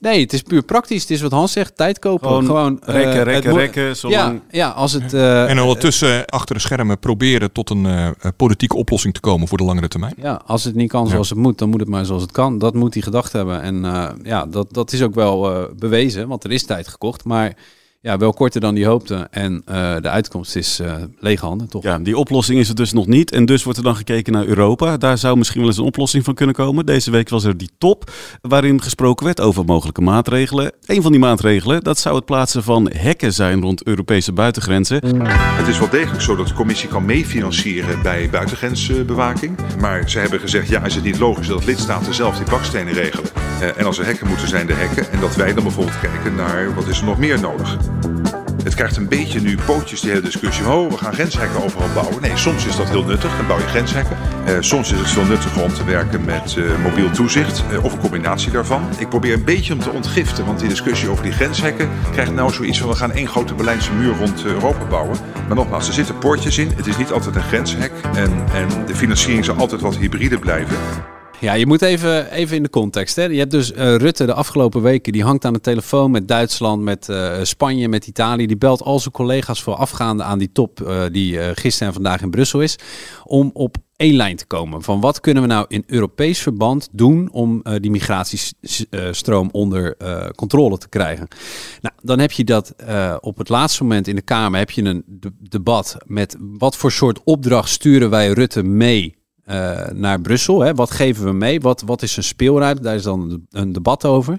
Nee, 0.00 0.20
het 0.20 0.32
is 0.32 0.42
puur 0.42 0.62
praktisch. 0.62 1.00
Het 1.00 1.10
is 1.10 1.20
wat 1.20 1.30
Hans 1.32 1.52
zegt, 1.52 1.76
tijd 1.76 1.98
kopen. 1.98 2.26
Gewoon 2.28 2.44
Gewoon, 2.44 2.80
eh, 2.80 2.94
rekken, 2.94 3.22
rekken, 3.24 3.54
rekken, 3.54 3.96
zolang- 3.96 4.40
Ja, 4.50 4.58
ja, 4.58 4.68
als 4.68 4.92
het... 4.92 5.12
eh, 5.14 5.50
En 5.50 5.60
ondertussen 5.60 6.26
achter 6.26 6.54
de 6.54 6.60
schermen 6.60 6.98
proberen 6.98 7.52
tot 7.52 7.70
een 7.70 7.86
eh, 7.86 8.06
eh, 8.06 8.12
politieke 8.36 8.76
oplossing 8.76 9.14
te 9.14 9.20
komen 9.20 9.48
voor 9.48 9.58
de 9.58 9.64
langere 9.64 9.88
termijn. 9.88 10.14
Ja, 10.16 10.42
als 10.46 10.64
het 10.64 10.74
niet 10.74 10.88
kan 10.90 11.08
zoals 11.08 11.28
het 11.28 11.38
moet, 11.38 11.58
dan 11.58 11.68
moet 11.68 11.80
het 11.80 11.88
maar 11.88 12.04
zoals 12.04 12.22
het 12.22 12.32
kan. 12.32 12.58
Dat 12.58 12.74
moet 12.74 12.94
hij 12.94 13.02
gedacht 13.02 13.32
hebben. 13.32 13.62
En 13.62 13.84
eh, 13.84 14.08
ja, 14.22 14.46
dat, 14.46 14.72
dat 14.72 14.92
is 14.92 15.02
ook 15.02 15.14
wel 15.14 15.50
eh, 15.54 15.62
bewezen, 15.76 16.28
want 16.28 16.44
er 16.44 16.52
is 16.52 16.64
tijd 16.66 16.88
gekocht. 16.88 17.24
Maar 17.24 17.56
ja, 18.02 18.16
wel 18.16 18.32
korter 18.32 18.60
dan 18.60 18.74
die 18.74 18.86
hoopte. 18.86 19.28
En 19.30 19.62
eh, 19.64 19.96
de 20.00 20.08
uitkomst 20.08 20.56
is 20.56 20.78
eh, 20.78 20.94
lege 21.18 21.46
handen, 21.46 21.68
toch? 21.68 21.82
Ja, 21.82 21.98
die 21.98 22.16
oplossing 22.16 22.58
is 22.58 22.68
er 22.68 22.74
dus 22.74 22.92
nog 22.92 23.06
niet. 23.06 23.32
En 23.32 23.46
dus 23.46 23.62
wordt 23.62 23.78
er 23.78 23.84
dan 23.84 23.96
gekeken 23.96 24.32
naar 24.32 24.46
Europa. 24.46 24.96
Daar 24.96 25.18
zou 25.18 25.36
misschien 25.36 25.60
wel 25.60 25.68
eens 25.68 25.78
een 25.78 25.84
oplossing 25.84 26.24
van 26.24 26.34
kunnen 26.34 26.54
komen. 26.54 26.86
Deze 26.86 27.10
week 27.10 27.28
was 27.28 27.44
er 27.44 27.56
die 27.56 27.70
top 27.78 28.10
waarin 28.40 28.82
gesproken 28.82 29.26
werd 29.26 29.40
over 29.40 29.64
mogelijke 29.64 30.00
maatregelen. 30.00 30.72
Een 30.86 31.02
van 31.02 31.10
die 31.10 31.20
maatregelen, 31.20 31.82
dat 31.82 31.98
zou 31.98 32.16
het 32.16 32.24
plaatsen 32.24 32.62
van 32.62 32.90
hekken 32.94 33.32
zijn 33.32 33.60
rond 33.60 33.86
Europese 33.86 34.32
buitengrenzen. 34.32 35.18
Het 35.30 35.68
is 35.68 35.78
wel 35.78 35.90
degelijk 35.90 36.22
zo 36.22 36.36
dat 36.36 36.48
de 36.48 36.54
commissie 36.54 36.88
kan 36.88 37.04
meefinancieren 37.04 38.02
bij 38.02 38.30
buitengrensbewaking. 38.30 39.56
Maar 39.80 40.10
ze 40.10 40.18
hebben 40.18 40.40
gezegd, 40.40 40.68
ja, 40.68 40.84
is 40.84 40.94
het 40.94 41.04
niet 41.04 41.18
logisch 41.18 41.48
dat 41.48 41.64
lidstaten 41.64 42.14
zelf 42.14 42.36
die 42.36 42.50
bakstenen 42.50 42.92
regelen? 42.92 43.30
Eh, 43.60 43.78
en 43.78 43.84
als 43.84 43.98
er 43.98 44.04
hekken 44.04 44.28
moeten 44.28 44.48
zijn, 44.48 44.66
de 44.66 44.74
hekken. 44.74 45.12
En 45.12 45.20
dat 45.20 45.36
wij 45.36 45.54
dan 45.54 45.62
bijvoorbeeld 45.62 46.00
kijken 46.00 46.34
naar 46.34 46.74
wat 46.74 46.86
is 46.86 46.98
er 46.98 47.04
nog 47.04 47.18
meer 47.18 47.40
nodig. 47.40 47.89
Het 48.64 48.74
krijgt 48.74 48.96
een 48.96 49.08
beetje 49.08 49.40
nu 49.40 49.58
pootjes, 49.66 50.00
die 50.00 50.10
hele 50.10 50.22
discussie. 50.22 50.68
Oh, 50.68 50.90
we 50.90 50.96
gaan 50.96 51.12
grenshekken 51.12 51.62
overal 51.64 51.88
bouwen. 51.94 52.20
Nee, 52.20 52.36
soms 52.36 52.66
is 52.66 52.76
dat 52.76 52.88
heel 52.88 53.04
nuttig, 53.04 53.36
dan 53.36 53.46
bouw 53.46 53.58
je 53.58 53.66
grenshekken. 53.66 54.16
Eh, 54.46 54.56
soms 54.60 54.92
is 54.92 54.98
het 54.98 55.08
veel 55.08 55.24
nuttiger 55.24 55.62
om 55.62 55.72
te 55.72 55.84
werken 55.84 56.24
met 56.24 56.56
eh, 56.56 56.82
mobiel 56.82 57.10
toezicht 57.10 57.64
eh, 57.72 57.84
of 57.84 57.92
een 57.92 57.98
combinatie 57.98 58.52
daarvan. 58.52 58.82
Ik 58.98 59.08
probeer 59.08 59.34
een 59.34 59.44
beetje 59.44 59.72
om 59.72 59.80
te 59.80 59.90
ontgiften, 59.90 60.46
want 60.46 60.58
die 60.58 60.68
discussie 60.68 61.08
over 61.08 61.22
die 61.22 61.32
grenshekken 61.32 61.88
krijgt 62.12 62.32
nou 62.32 62.52
zoiets 62.52 62.78
van 62.78 62.88
we 62.88 62.94
gaan 62.94 63.12
één 63.12 63.28
grote 63.28 63.54
Berlijnse 63.54 63.92
muur 63.92 64.16
rond 64.16 64.44
Europa 64.44 64.84
bouwen. 64.84 65.18
Maar 65.46 65.56
nogmaals, 65.56 65.88
er 65.88 65.94
zitten 65.94 66.18
poortjes 66.18 66.58
in. 66.58 66.72
Het 66.76 66.86
is 66.86 66.96
niet 66.96 67.12
altijd 67.12 67.36
een 67.36 67.42
grenshek 67.42 67.92
en, 68.14 68.44
en 68.52 68.86
de 68.86 68.94
financiering 68.94 69.44
zal 69.44 69.56
altijd 69.56 69.80
wat 69.80 69.96
hybride 69.96 70.38
blijven. 70.38 70.76
Ja, 71.40 71.52
je 71.52 71.66
moet 71.66 71.82
even, 71.82 72.30
even 72.32 72.56
in 72.56 72.62
de 72.62 72.70
context. 72.70 73.16
Hè. 73.16 73.24
Je 73.24 73.38
hebt 73.38 73.50
dus 73.50 73.72
eh, 73.72 73.96
Rutte 73.96 74.26
de 74.26 74.34
afgelopen 74.34 74.82
weken, 74.82 75.12
die 75.12 75.22
hangt 75.22 75.44
aan 75.44 75.52
de 75.52 75.60
telefoon 75.60 76.10
met 76.10 76.28
Duitsland, 76.28 76.82
met 76.82 77.08
eh, 77.08 77.38
Spanje, 77.42 77.88
met 77.88 78.06
Italië. 78.06 78.46
Die 78.46 78.56
belt 78.56 78.82
al 78.82 78.98
zijn 78.98 79.14
collega's 79.14 79.62
voorafgaande 79.62 80.22
aan 80.22 80.38
die 80.38 80.52
top 80.52 80.80
eh, 80.80 81.02
die 81.12 81.54
gisteren 81.54 81.88
en 81.88 81.94
vandaag 81.94 82.22
in 82.22 82.30
Brussel 82.30 82.60
is. 82.60 82.78
Om 83.24 83.50
op 83.52 83.76
één 83.96 84.14
lijn 84.14 84.36
te 84.36 84.46
komen. 84.46 84.82
Van 84.82 85.00
wat 85.00 85.20
kunnen 85.20 85.42
we 85.42 85.48
nou 85.48 85.64
in 85.68 85.84
Europees 85.86 86.38
verband 86.38 86.88
doen 86.92 87.28
om 87.32 87.62
die 87.80 87.90
migratiestroom 87.90 89.48
onder 89.52 89.96
controle 90.34 90.78
te 90.78 90.88
krijgen. 90.88 91.28
Nou, 91.80 91.94
dan 92.02 92.18
heb 92.18 92.30
je 92.32 92.44
dat 92.44 92.74
op 93.20 93.38
het 93.38 93.48
laatste 93.48 93.82
moment 93.82 94.08
in 94.08 94.14
de 94.14 94.22
Kamer 94.22 94.58
heb 94.58 94.70
je 94.70 94.84
een 94.84 95.04
de- 95.06 95.32
debat 95.38 95.96
met 96.06 96.36
wat 96.38 96.76
voor 96.76 96.92
soort 96.92 97.20
opdracht 97.24 97.68
sturen 97.68 98.10
wij 98.10 98.28
Rutte 98.28 98.62
mee 98.62 99.19
eh, 99.50 99.88
naar 99.92 100.20
Brussel. 100.20 100.60
Hè? 100.60 100.74
Wat 100.74 100.90
geven 100.90 101.24
we 101.24 101.32
mee? 101.32 101.60
Wat, 101.60 101.82
wat 101.86 102.02
is 102.02 102.12
zijn 102.12 102.24
speelruimte? 102.24 102.82
Daar 102.82 102.94
is 102.94 103.02
dan 103.02 103.46
een 103.50 103.72
debat 103.72 104.04
over. 104.04 104.38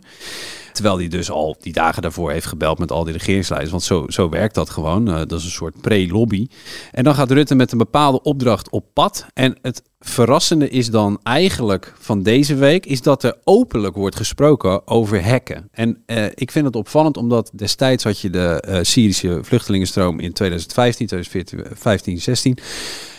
Terwijl 0.72 0.98
hij 0.98 1.08
dus 1.08 1.32
al 1.32 1.58
die 1.60 1.74
dagen 1.74 2.02
daarvoor 2.02 2.32
heeft 2.32 2.46
gebeld 2.46 2.80
met 2.80 2.92
al 2.92 3.04
die 3.04 3.14
regeringsleiders. 3.14 3.72
Want 3.72 3.84
zo, 3.84 4.06
zo 4.08 4.30
werkt 4.30 4.56
dat 4.56 4.70
gewoon. 4.70 5.08
Eh, 5.08 5.16
dat 5.16 5.32
is 5.32 5.44
een 5.44 5.52
soort 5.52 5.82
pre-lobby. 5.82 6.48
En 6.92 7.04
dan 7.04 7.16
gaat 7.16 7.32
Rutte 7.32 7.56
met 7.56 7.72
een 7.72 7.78
bepaalde 7.78 8.22
opdracht 8.22 8.70
op 8.70 8.86
pad. 8.94 9.26
En 9.34 9.58
het 9.62 9.84
verrassende 10.00 10.70
is 10.70 10.90
dan 10.90 11.20
eigenlijk 11.24 11.94
van 12.00 12.24
deze 12.24 12.56
week... 12.56 12.86
is 12.86 13.02
dat 13.02 13.24
er 13.24 13.38
openlijk 13.44 13.96
wordt 13.96 14.16
gesproken 14.16 14.88
over 14.88 15.26
hacken. 15.26 15.70
En 15.72 16.04
eh, 16.06 16.26
ik 16.34 16.52
vind 16.52 16.66
het 16.66 16.76
opvallend 16.76 17.18
omdat 17.18 17.52
destijds 17.54 18.04
had 18.04 18.20
je 18.20 18.30
de 18.30 18.80
Syrische 18.82 19.40
vluchtelingenstroom... 19.42 20.20
in 20.20 20.34
2015, 20.34 21.08
2015, 21.08 22.22
16. 22.22 22.58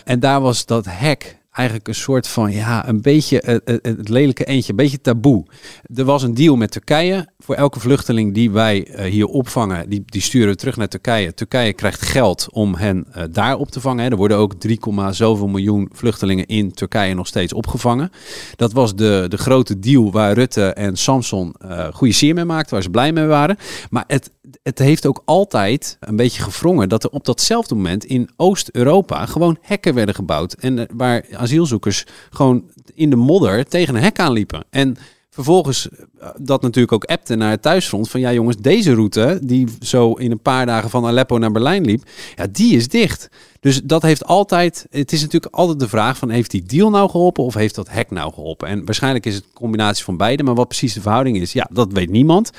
En 0.04 0.20
daar 0.20 0.40
was 0.40 0.66
dat 0.66 0.86
hack 0.86 1.40
eigenlijk 1.52 1.88
een 1.88 1.94
soort 1.94 2.28
van, 2.28 2.52
ja, 2.52 2.88
een 2.88 3.00
beetje 3.00 3.40
eh, 3.40 3.54
eh, 3.54 3.76
het 3.82 4.08
lelijke 4.08 4.44
eentje, 4.44 4.70
een 4.70 4.76
beetje 4.76 5.00
taboe. 5.00 5.46
Er 5.94 6.04
was 6.04 6.22
een 6.22 6.34
deal 6.34 6.56
met 6.56 6.70
Turkije. 6.70 7.26
Voor 7.38 7.54
elke 7.54 7.80
vluchteling 7.80 8.34
die 8.34 8.50
wij 8.50 8.86
eh, 8.86 9.10
hier 9.10 9.26
opvangen, 9.26 9.88
die, 9.88 10.02
die 10.06 10.20
sturen 10.20 10.48
we 10.48 10.56
terug 10.56 10.76
naar 10.76 10.88
Turkije. 10.88 11.34
Turkije 11.34 11.72
krijgt 11.72 12.02
geld 12.02 12.48
om 12.50 12.74
hen 12.74 13.06
eh, 13.12 13.22
daar 13.30 13.56
op 13.56 13.70
te 13.70 13.80
vangen. 13.80 14.10
Er 14.10 14.16
worden 14.16 14.36
ook 14.36 14.54
3, 14.54 14.78
zoveel 15.10 15.46
miljoen 15.46 15.88
vluchtelingen 15.92 16.46
in 16.46 16.72
Turkije 16.72 17.14
nog 17.14 17.26
steeds 17.26 17.52
opgevangen. 17.52 18.10
Dat 18.56 18.72
was 18.72 18.94
de, 18.94 19.26
de 19.28 19.38
grote 19.38 19.78
deal 19.78 20.12
waar 20.12 20.32
Rutte 20.32 20.66
en 20.66 20.96
Samson 20.96 21.54
eh 21.58 21.86
goede 21.92 22.12
sier 22.12 22.34
mee 22.34 22.44
maakten, 22.44 22.74
waar 22.74 22.82
ze 22.82 22.90
blij 22.90 23.12
mee 23.12 23.26
waren. 23.26 23.56
Maar 23.90 24.04
het, 24.06 24.30
het 24.62 24.78
heeft 24.78 25.06
ook 25.06 25.22
altijd 25.24 25.96
een 26.00 26.16
beetje 26.16 26.42
gevrongen 26.42 26.88
dat 26.88 27.04
er 27.04 27.10
op 27.10 27.24
datzelfde 27.24 27.74
moment 27.74 28.04
in 28.04 28.30
Oost-Europa 28.36 29.26
gewoon 29.26 29.58
hekken 29.60 29.94
werden 29.94 30.14
gebouwd. 30.14 30.52
En 30.52 30.78
eh, 30.78 30.84
waar 30.94 31.24
asielzoekers 31.32 32.06
gewoon 32.30 32.70
in 32.94 33.10
de 33.10 33.16
modder 33.16 33.64
tegen 33.64 33.94
een 33.94 34.02
hek 34.02 34.18
aanliepen. 34.18 34.64
En 34.70 34.96
vervolgens 35.32 35.88
eh, 35.88 36.28
dat 36.36 36.62
natuurlijk 36.62 36.92
ook 36.92 37.04
appte 37.04 37.34
naar 37.34 37.50
het 37.50 37.62
thuisfront 37.62 38.10
van 38.10 38.20
ja 38.20 38.32
jongens, 38.32 38.56
deze 38.56 38.94
route 38.94 39.38
die 39.42 39.68
zo 39.80 40.12
in 40.12 40.30
een 40.30 40.40
paar 40.40 40.66
dagen 40.66 40.90
van 40.90 41.06
Aleppo 41.06 41.38
naar 41.38 41.52
Berlijn 41.52 41.84
liep, 41.84 42.02
ja 42.36 42.46
die 42.52 42.76
is 42.76 42.88
dicht. 42.88 43.28
Dus 43.60 43.80
dat 43.84 44.02
heeft 44.02 44.24
altijd, 44.24 44.86
het 44.90 45.12
is 45.12 45.20
natuurlijk 45.20 45.54
altijd 45.54 45.80
de 45.80 45.88
vraag 45.88 46.16
van 46.16 46.30
heeft 46.30 46.50
die 46.50 46.62
deal 46.62 46.90
nou 46.90 47.10
geholpen 47.10 47.44
of 47.44 47.54
heeft 47.54 47.74
dat 47.74 47.90
hek 47.90 48.10
nou 48.10 48.32
geholpen? 48.32 48.68
En 48.68 48.84
waarschijnlijk 48.84 49.26
is 49.26 49.34
het 49.34 49.44
een 49.44 49.50
combinatie 49.52 50.04
van 50.04 50.16
beide, 50.16 50.42
maar 50.42 50.54
wat 50.54 50.68
precies 50.68 50.92
de 50.92 51.00
verhouding 51.00 51.36
is, 51.36 51.52
ja 51.52 51.68
dat 51.70 51.92
weet 51.92 52.10
niemand. 52.10 52.50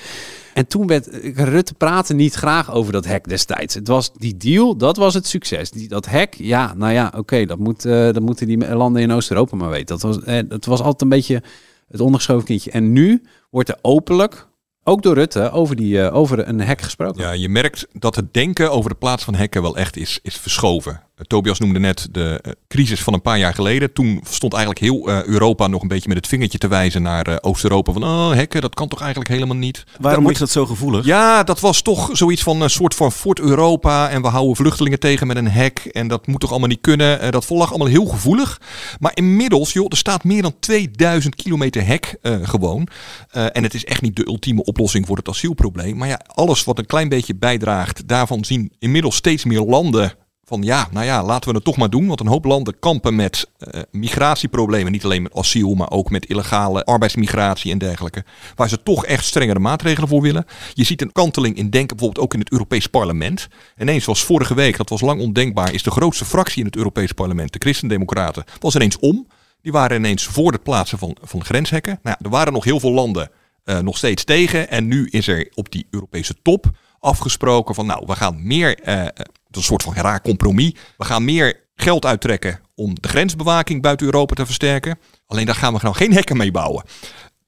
En 0.53 0.67
toen 0.67 0.87
werd 0.87 1.07
Rutte 1.35 1.73
praten 1.73 2.15
niet 2.15 2.33
graag 2.33 2.73
over 2.73 2.93
dat 2.93 3.05
hek 3.05 3.27
destijds. 3.27 3.73
Het 3.73 3.87
was 3.87 4.11
die 4.17 4.37
deal, 4.37 4.77
dat 4.77 4.97
was 4.97 5.13
het 5.13 5.27
succes. 5.27 5.71
Die, 5.71 5.87
dat 5.87 6.05
hek, 6.05 6.35
ja, 6.37 6.73
nou 6.73 6.93
ja, 6.93 7.13
oké, 7.17 7.45
dat, 7.45 7.59
moet, 7.59 7.85
eh, 7.85 7.93
dat 7.93 8.21
moeten 8.21 8.47
die 8.47 8.75
landen 8.75 9.01
in 9.01 9.11
Oost-Europa 9.11 9.55
maar 9.55 9.69
weten. 9.69 9.85
Dat 9.85 10.01
was, 10.01 10.23
eh, 10.23 10.39
dat 10.47 10.65
was 10.65 10.79
altijd 10.79 11.01
een 11.01 11.09
beetje 11.09 11.41
het 11.87 11.99
ondergeschoven 11.99 12.45
kindje. 12.45 12.71
En 12.71 12.91
nu 12.91 13.23
wordt 13.49 13.69
er 13.69 13.77
openlijk, 13.81 14.47
ook 14.83 15.01
door 15.01 15.13
Rutte, 15.13 15.51
over, 15.51 15.75
die, 15.75 16.01
eh, 16.01 16.15
over 16.15 16.47
een 16.47 16.61
hek 16.61 16.81
gesproken. 16.81 17.21
Ja, 17.21 17.31
je 17.31 17.49
merkt 17.49 17.87
dat 17.91 18.15
het 18.15 18.33
denken 18.33 18.71
over 18.71 18.89
de 18.89 18.95
plaats 18.95 19.23
van 19.23 19.35
hekken 19.35 19.61
wel 19.61 19.77
echt 19.77 19.97
is, 19.97 20.19
is 20.21 20.35
verschoven. 20.35 21.01
Tobias 21.27 21.59
noemde 21.59 21.79
net 21.79 22.07
de 22.11 22.39
eh, 22.41 22.51
crisis 22.67 23.03
van 23.03 23.13
een 23.13 23.21
paar 23.21 23.39
jaar 23.39 23.53
geleden. 23.53 23.93
Toen 23.93 24.21
stond 24.29 24.53
eigenlijk 24.53 24.83
heel 24.83 25.07
eh, 25.09 25.23
Europa 25.23 25.67
nog 25.67 25.81
een 25.81 25.87
beetje 25.87 26.07
met 26.07 26.17
het 26.17 26.27
vingertje 26.27 26.57
te 26.57 26.67
wijzen 26.67 27.01
naar 27.01 27.27
eh, 27.27 27.35
Oost-Europa. 27.41 27.91
Van, 27.91 28.03
oh, 28.03 28.31
hekken, 28.31 28.61
dat 28.61 28.75
kan 28.75 28.87
toch 28.87 28.99
eigenlijk 28.99 29.29
helemaal 29.29 29.55
niet. 29.55 29.83
Waarom 29.99 30.23
wordt- 30.23 30.41
is 30.41 30.43
dat 30.43 30.51
zo 30.51 30.65
gevoelig? 30.65 31.05
Ja, 31.05 31.43
dat 31.43 31.59
was 31.59 31.81
toch 31.81 32.09
zoiets 32.13 32.43
van 32.43 32.61
een 32.61 32.69
soort 32.69 32.95
van 32.95 33.11
Fort 33.11 33.39
Europa. 33.39 34.09
En 34.09 34.21
we 34.21 34.27
houden 34.27 34.55
vluchtelingen 34.55 34.99
tegen 34.99 35.27
met 35.27 35.37
een 35.37 35.51
hek. 35.51 35.79
En 35.79 36.07
dat 36.07 36.27
moet 36.27 36.39
toch 36.39 36.49
allemaal 36.49 36.69
niet 36.69 36.81
kunnen. 36.81 37.31
Dat 37.31 37.49
lag 37.49 37.69
allemaal 37.69 37.87
heel 37.87 38.05
gevoelig. 38.05 38.61
Maar 38.99 39.11
inmiddels, 39.13 39.73
joh, 39.73 39.85
er 39.89 39.97
staat 39.97 40.23
meer 40.23 40.41
dan 40.41 40.53
2000 40.59 41.35
kilometer 41.35 41.85
hek 41.85 42.17
gewoon. 42.43 42.87
En 43.31 43.63
het 43.63 43.73
is 43.73 43.85
echt 43.85 44.01
niet 44.01 44.15
de 44.15 44.27
ultieme 44.27 44.63
oplossing 44.63 45.05
voor 45.05 45.17
het 45.17 45.29
asielprobleem. 45.29 45.97
Maar 45.97 46.07
ja, 46.07 46.21
alles 46.27 46.63
wat 46.63 46.77
een 46.79 46.85
klein 46.85 47.09
beetje 47.09 47.35
bijdraagt, 47.35 48.07
daarvan 48.07 48.45
zien 48.45 48.71
inmiddels 48.79 49.15
steeds 49.15 49.45
meer 49.45 49.61
landen 49.61 50.13
van 50.45 50.61
ja, 50.61 50.87
nou 50.91 51.05
ja, 51.05 51.23
laten 51.23 51.49
we 51.49 51.55
het 51.55 51.63
toch 51.63 51.77
maar 51.77 51.89
doen. 51.89 52.07
Want 52.07 52.19
een 52.19 52.27
hoop 52.27 52.45
landen 52.45 52.79
kampen 52.79 53.15
met 53.15 53.49
eh, 53.57 53.81
migratieproblemen. 53.91 54.91
Niet 54.91 55.03
alleen 55.03 55.21
met 55.21 55.35
asiel, 55.35 55.73
maar 55.73 55.91
ook 55.91 56.09
met 56.09 56.25
illegale 56.25 56.85
arbeidsmigratie 56.85 57.71
en 57.71 57.77
dergelijke. 57.77 58.23
Waar 58.55 58.69
ze 58.69 58.83
toch 58.83 59.05
echt 59.05 59.25
strengere 59.25 59.59
maatregelen 59.59 60.09
voor 60.09 60.21
willen. 60.21 60.45
Je 60.73 60.83
ziet 60.83 61.01
een 61.01 61.11
kanteling 61.11 61.55
in 61.55 61.69
denken 61.69 61.97
bijvoorbeeld 61.97 62.25
ook 62.25 62.33
in 62.33 62.39
het 62.39 62.51
Europees 62.51 62.87
Parlement. 62.87 63.47
Ineens 63.79 64.05
was 64.05 64.23
vorige 64.23 64.53
week, 64.53 64.77
dat 64.77 64.89
was 64.89 65.01
lang 65.01 65.21
ondenkbaar, 65.21 65.73
is 65.73 65.83
de 65.83 65.91
grootste 65.91 66.25
fractie 66.25 66.59
in 66.59 66.65
het 66.65 66.75
Europees 66.75 67.11
Parlement, 67.11 67.53
de 67.53 67.59
Christendemocraten, 67.59 68.43
was 68.59 68.75
ineens 68.75 68.99
om. 68.99 69.27
Die 69.61 69.71
waren 69.71 69.97
ineens 69.97 70.23
voor 70.25 70.51
het 70.51 70.63
plaatsen 70.63 70.97
van, 70.97 71.17
van 71.21 71.43
grenshekken. 71.43 71.99
Nou, 72.03 72.17
er 72.21 72.29
waren 72.29 72.53
nog 72.53 72.63
heel 72.63 72.79
veel 72.79 72.91
landen 72.91 73.29
eh, 73.63 73.79
nog 73.79 73.97
steeds 73.97 74.23
tegen. 74.23 74.69
En 74.69 74.87
nu 74.87 75.07
is 75.09 75.27
er 75.27 75.49
op 75.53 75.71
die 75.71 75.87
Europese 75.89 76.35
top 76.41 76.71
afgesproken 76.99 77.75
van 77.75 77.85
nou, 77.85 78.03
we 78.05 78.15
gaan 78.15 78.47
meer, 78.47 78.79
eh, 78.79 79.05
is 79.55 79.61
een 79.61 79.67
soort 79.67 79.83
van 79.83 79.93
raar 79.93 80.21
compromis. 80.21 80.75
We 80.97 81.05
gaan 81.05 81.25
meer 81.25 81.61
geld 81.75 82.05
uittrekken 82.05 82.59
om 82.75 82.95
de 83.01 83.07
grensbewaking 83.07 83.81
buiten 83.81 84.05
Europa 84.05 84.33
te 84.33 84.45
versterken. 84.45 84.99
Alleen 85.25 85.45
daar 85.45 85.55
gaan 85.55 85.73
we 85.73 85.79
nou 85.81 85.95
geen 85.95 86.13
hekken 86.13 86.37
mee 86.37 86.51
bouwen. 86.51 86.83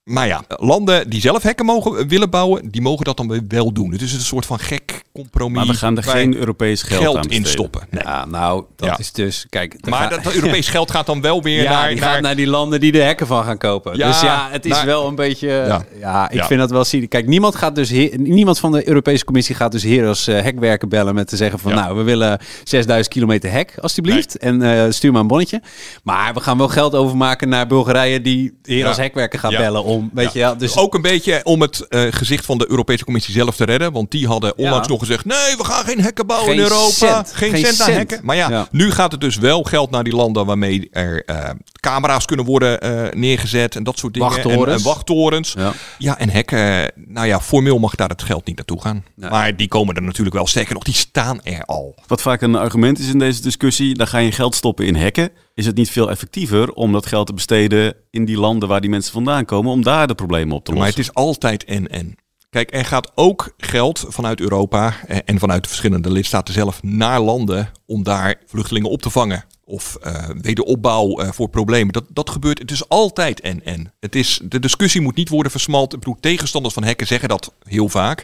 Maar 0.05 0.27
ja, 0.27 0.41
landen 0.47 1.09
die 1.09 1.21
zelf 1.21 1.43
hekken 1.43 1.65
mogen, 1.65 2.07
willen 2.07 2.29
bouwen, 2.29 2.69
die 2.71 2.81
mogen 2.81 3.05
dat 3.05 3.17
dan 3.17 3.43
wel 3.47 3.71
doen. 3.73 3.91
Het 3.91 4.01
is 4.01 4.13
een 4.13 4.19
soort 4.19 4.45
van 4.45 4.59
gek 4.59 5.03
compromis. 5.13 5.55
Maar 5.57 5.65
we 5.65 5.73
gaan 5.73 5.97
er 5.97 6.03
geen 6.03 6.35
Europees 6.35 6.81
geld, 6.83 7.31
in 7.31 7.45
stoppen. 7.45 7.81
Nee. 7.89 8.03
Ja, 8.03 8.25
nou, 8.25 8.63
dat 8.75 8.87
Ja. 8.87 8.97
is 8.97 9.11
dus, 9.11 9.45
kijk... 9.49 9.75
Maar 9.89 10.09
dat, 10.09 10.33
Europees 10.33 10.67
geld 10.67 10.91
gaat 10.91 11.05
dan 11.05 11.21
wel 11.21 11.41
weer 11.41 11.61
ja, 11.63 11.69
naar, 11.71 11.89
die 11.89 11.99
naar, 11.99 12.13
gaat 12.13 12.21
naar 12.21 12.35
die 12.35 12.47
landen 12.47 12.79
die 12.79 12.91
de 12.91 13.01
hekken 13.01 13.27
van 13.27 13.43
gaan 13.43 13.57
kopen. 13.57 13.97
Ja, 13.97 14.07
dus 14.07 14.21
ja, 14.21 14.47
het 14.51 14.65
is 14.65 14.71
naar- 14.71 14.85
wel 14.85 15.07
een 15.07 15.15
beetje... 15.15 15.81
Ja, 15.99 16.29
ik 16.29 16.43
vind 16.43 16.59
dat 16.59 16.69
wel 16.71 16.83
cynisch. 16.83 17.07
Kijk, 17.07 17.27
niemand, 17.27 17.55
gaat 17.55 17.75
dus 17.75 17.89
niemand 18.17 18.59
van 18.59 18.71
de 18.71 18.87
Europese 18.87 19.25
Commissie 19.25 19.55
gaat 19.55 19.71
dus 19.71 19.83
hier 19.83 20.07
als 20.07 20.27
eh, 20.27 20.41
hekwerker 20.41 20.87
bellen 20.87 21.15
met 21.15 21.27
te 21.27 21.35
zeggen 21.35 21.59
van... 21.59 21.73
Nou, 21.73 21.95
we 21.97 22.03
willen 22.03 22.39
6000 22.63 23.13
kilometer 23.13 23.51
hek, 23.51 23.73
alstublieft. 23.81 24.37
En 24.37 24.61
eh, 24.61 24.91
stuur 24.91 25.11
maar 25.11 25.21
een 25.21 25.27
bonnetje. 25.27 25.61
Maar 26.03 26.33
we 26.33 26.39
gaan 26.39 26.57
wel 26.57 26.67
geld 26.67 26.95
overmaken 26.95 27.49
naar 27.49 27.67
Bulgarije 27.67 28.21
die 28.21 28.57
hier 28.63 28.87
als 28.87 28.97
hekwerker 28.97 29.39
gaat 29.39 29.51
Ja. 29.51 29.57
bellen... 29.57 29.83
om 29.83 29.94
om. 29.95 30.09
Weet 30.13 30.33
je, 30.33 30.39
ja, 30.39 30.55
dus 30.55 30.77
Ook 30.77 30.93
een 30.93 31.01
beetje 31.01 31.41
om 31.43 31.61
het 31.61 31.87
eh, 31.87 32.01
gezicht 32.09 32.45
van 32.45 32.57
de 32.57 32.69
Europese 32.69 33.03
Commissie 33.03 33.33
zelf 33.33 33.55
te 33.55 33.63
redden. 33.63 33.91
Want 33.91 34.11
die 34.11 34.27
hadden 34.27 34.57
onlangs 34.57 34.87
nog 34.87 34.99
gezegd... 34.99 35.25
nee, 35.25 35.55
we 35.57 35.63
gaan 35.63 35.85
geen 35.85 36.01
hekken 36.01 36.27
bouwen 36.27 36.49
Geen 36.49 36.57
in 36.57 36.63
Europa. 36.63 36.91
cent. 36.91 37.31
Geen, 37.33 37.49
Geen 37.51 37.65
cent 37.65 37.81
aan 37.81 37.91
hekken. 37.91 38.19
Maar 38.23 38.35
ja, 38.35 38.67
nu 38.71 38.91
gaat 38.91 39.11
het 39.11 39.21
dus 39.21 39.37
wel 39.37 39.63
geld 39.63 39.91
naar 39.91 40.03
die 40.03 40.15
landen... 40.15 40.45
waarmee 40.45 40.87
er 40.91 41.23
eh, 41.25 41.49
camera's 41.79 42.25
kunnen 42.25 42.45
worden 42.45 42.81
eh, 42.81 43.13
neergezet 43.13 43.75
en 43.75 43.83
dat 43.83 43.97
soort 43.97 44.13
dingen. 44.13 44.29
En, 44.29 44.35
Wachttorens. 44.35 44.77
en 44.77 44.87
wachttorens. 44.87 45.55
Ja. 45.97 46.17
En 46.17 46.29
hekken... 46.29 46.91
Nou 46.95 47.27
ja, 47.27 47.41
formeel 47.41 47.79
mag 47.79 47.95
daar 47.95 48.09
het 48.09 48.23
geld 48.23 48.45
niet 48.45 48.55
naartoe 48.55 48.81
gaan. 48.81 49.03
Maar 49.15 49.55
die 49.55 49.67
komen 49.67 49.95
er 49.95 50.01
natuurlijk 50.01 50.35
wel. 50.35 50.47
Sterker 50.47 50.73
nog, 50.73 50.83
die 50.83 50.93
staan 50.93 51.43
er 51.43 51.63
al. 51.65 51.95
Wat 52.07 52.21
vaak 52.21 52.41
een 52.41 52.55
argument 52.55 52.99
is 52.99 53.07
in 53.07 53.19
deze 53.19 53.41
discussie, 53.41 53.95
dan 53.95 54.07
ga 54.07 54.17
je 54.17 54.31
geld 54.31 54.55
stoppen 54.55 54.85
in 54.85 54.95
hekken. 54.95 55.29
Is 55.55 55.65
het 55.65 55.75
niet 55.75 55.89
veel 55.89 56.09
effectiever 56.09 56.71
om 56.71 56.91
dat 56.91 57.05
geld 57.05 57.27
te 57.27 57.33
besteden 57.33 57.95
in 58.09 58.25
die 58.25 58.37
landen 58.37 58.69
waar 58.69 58.81
die 58.81 58.89
mensen 58.89 59.13
vandaan 59.13 59.45
komen, 59.45 59.71
om 59.71 59.83
daar 59.83 60.07
de 60.07 60.15
problemen 60.15 60.55
op 60.55 60.65
te 60.65 60.71
Maar 60.71 60.79
lossen? 60.79 61.01
het 61.01 61.09
is 61.09 61.15
altijd 61.15 61.63
en-en. 61.63 62.15
Kijk, 62.49 62.73
er 62.73 62.85
gaat 62.85 63.11
ook 63.15 63.53
geld 63.57 64.05
vanuit 64.07 64.39
Europa 64.39 64.93
eh, 65.07 65.17
en 65.25 65.39
vanuit 65.39 65.63
de 65.63 65.69
verschillende 65.69 66.11
lidstaten 66.11 66.53
zelf 66.53 66.83
naar 66.83 67.21
landen 67.21 67.71
om 67.85 68.03
daar 68.03 68.35
vluchtelingen 68.45 68.89
op 68.89 69.01
te 69.01 69.09
vangen. 69.09 69.45
Of 69.63 69.97
eh, 70.01 70.29
wederopbouw 70.41 71.19
eh, 71.19 71.31
voor 71.31 71.49
problemen. 71.49 71.93
Dat, 71.93 72.05
dat 72.09 72.29
gebeurt. 72.29 72.59
Het 72.59 72.71
is 72.71 72.89
altijd 72.89 73.41
en-en. 73.41 73.93
Het 73.99 74.15
is, 74.15 74.39
de 74.43 74.59
discussie 74.59 75.01
moet 75.01 75.15
niet 75.15 75.29
worden 75.29 75.51
versmalt. 75.51 75.93
Ik 75.93 75.99
bedoel, 75.99 76.17
tegenstanders 76.19 76.73
van 76.73 76.83
hekken 76.83 77.07
zeggen 77.07 77.29
dat 77.29 77.53
heel 77.63 77.89
vaak. 77.89 78.23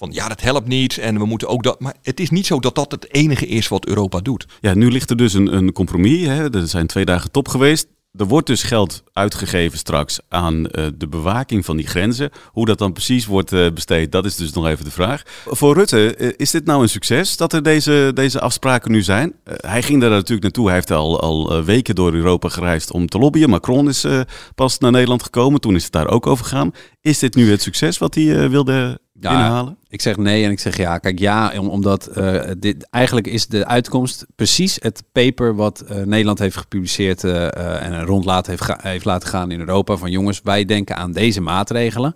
Van 0.00 0.10
ja, 0.12 0.28
dat 0.28 0.40
helpt 0.40 0.68
niet 0.68 0.98
en 0.98 1.18
we 1.18 1.24
moeten 1.24 1.48
ook 1.48 1.62
dat. 1.62 1.80
Maar 1.80 1.94
het 2.02 2.20
is 2.20 2.30
niet 2.30 2.46
zo 2.46 2.60
dat 2.60 2.74
dat 2.74 2.92
het 2.92 3.14
enige 3.14 3.46
is 3.46 3.68
wat 3.68 3.86
Europa 3.86 4.20
doet. 4.20 4.46
Ja, 4.60 4.74
nu 4.74 4.90
ligt 4.90 5.10
er 5.10 5.16
dus 5.16 5.32
een, 5.32 5.54
een 5.54 5.72
compromis. 5.72 6.26
Hè. 6.26 6.54
Er 6.54 6.68
zijn 6.68 6.86
twee 6.86 7.04
dagen 7.04 7.30
top 7.30 7.48
geweest. 7.48 7.86
Er 8.16 8.26
wordt 8.26 8.46
dus 8.46 8.62
geld 8.62 9.02
uitgegeven 9.12 9.78
straks 9.78 10.20
aan 10.28 10.66
eh, 10.66 10.86
de 10.94 11.08
bewaking 11.08 11.64
van 11.64 11.76
die 11.76 11.86
grenzen. 11.86 12.30
Hoe 12.46 12.66
dat 12.66 12.78
dan 12.78 12.92
precies 12.92 13.26
wordt 13.26 13.52
eh, 13.52 13.66
besteed, 13.74 14.12
dat 14.12 14.24
is 14.24 14.36
dus 14.36 14.52
nog 14.52 14.66
even 14.66 14.84
de 14.84 14.90
vraag. 14.90 15.22
Voor 15.46 15.74
Rutte, 15.74 16.14
eh, 16.14 16.28
is 16.36 16.50
dit 16.50 16.64
nou 16.64 16.82
een 16.82 16.88
succes 16.88 17.36
dat 17.36 17.52
er 17.52 17.62
deze, 17.62 18.10
deze 18.14 18.40
afspraken 18.40 18.90
nu 18.90 19.02
zijn? 19.02 19.34
Hij 19.44 19.82
ging 19.82 20.00
daar 20.00 20.10
natuurlijk 20.10 20.42
naartoe. 20.42 20.66
Hij 20.66 20.74
heeft 20.74 20.90
al, 20.90 21.20
al 21.20 21.64
weken 21.64 21.94
door 21.94 22.12
Europa 22.12 22.48
gereisd 22.48 22.90
om 22.90 23.06
te 23.06 23.18
lobbyen. 23.18 23.50
Macron 23.50 23.88
is 23.88 24.06
pas 24.54 24.78
naar 24.78 24.90
Nederland 24.90 25.22
gekomen. 25.22 25.60
Toen 25.60 25.74
is 25.74 25.84
het 25.84 25.92
daar 25.92 26.08
ook 26.08 26.26
over 26.26 26.44
gegaan. 26.44 26.72
Is 27.00 27.18
dit 27.18 27.34
nu 27.34 27.50
het 27.50 27.62
succes 27.62 27.98
wat 27.98 28.14
hij 28.14 28.50
wilde 28.50 29.00
Ja? 29.20 29.74
Ik 29.88 30.00
zeg 30.00 30.16
nee 30.16 30.44
en 30.44 30.50
ik 30.50 30.60
zeg 30.60 30.76
ja. 30.76 30.98
Kijk, 30.98 31.18
ja, 31.18 31.52
om- 31.58 31.68
omdat 31.68 32.06
eh, 32.06 32.40
dit 32.58 32.88
eigenlijk 32.90 33.26
is 33.26 33.46
de 33.46 33.66
uitkomst 33.66 34.26
precies 34.36 34.76
het 34.80 35.02
paper 35.12 35.54
wat 35.54 35.80
eh, 35.80 35.96
Nederland 36.02 36.38
heeft 36.38 36.56
gepubliceerd 36.56 37.24
eh, 37.24 37.82
en 37.82 38.04
rond 38.04 38.24
laten 38.24 38.50
heeft, 38.50 38.82
heeft 38.82 39.04
laten 39.04 39.28
gaan 39.28 39.50
in 39.50 39.60
Europa. 39.60 39.96
Van 39.96 40.10
jongens, 40.10 40.40
wij 40.44 40.64
denken 40.64 40.96
aan 40.96 41.12
deze 41.12 41.40
maatregelen. 41.40 42.14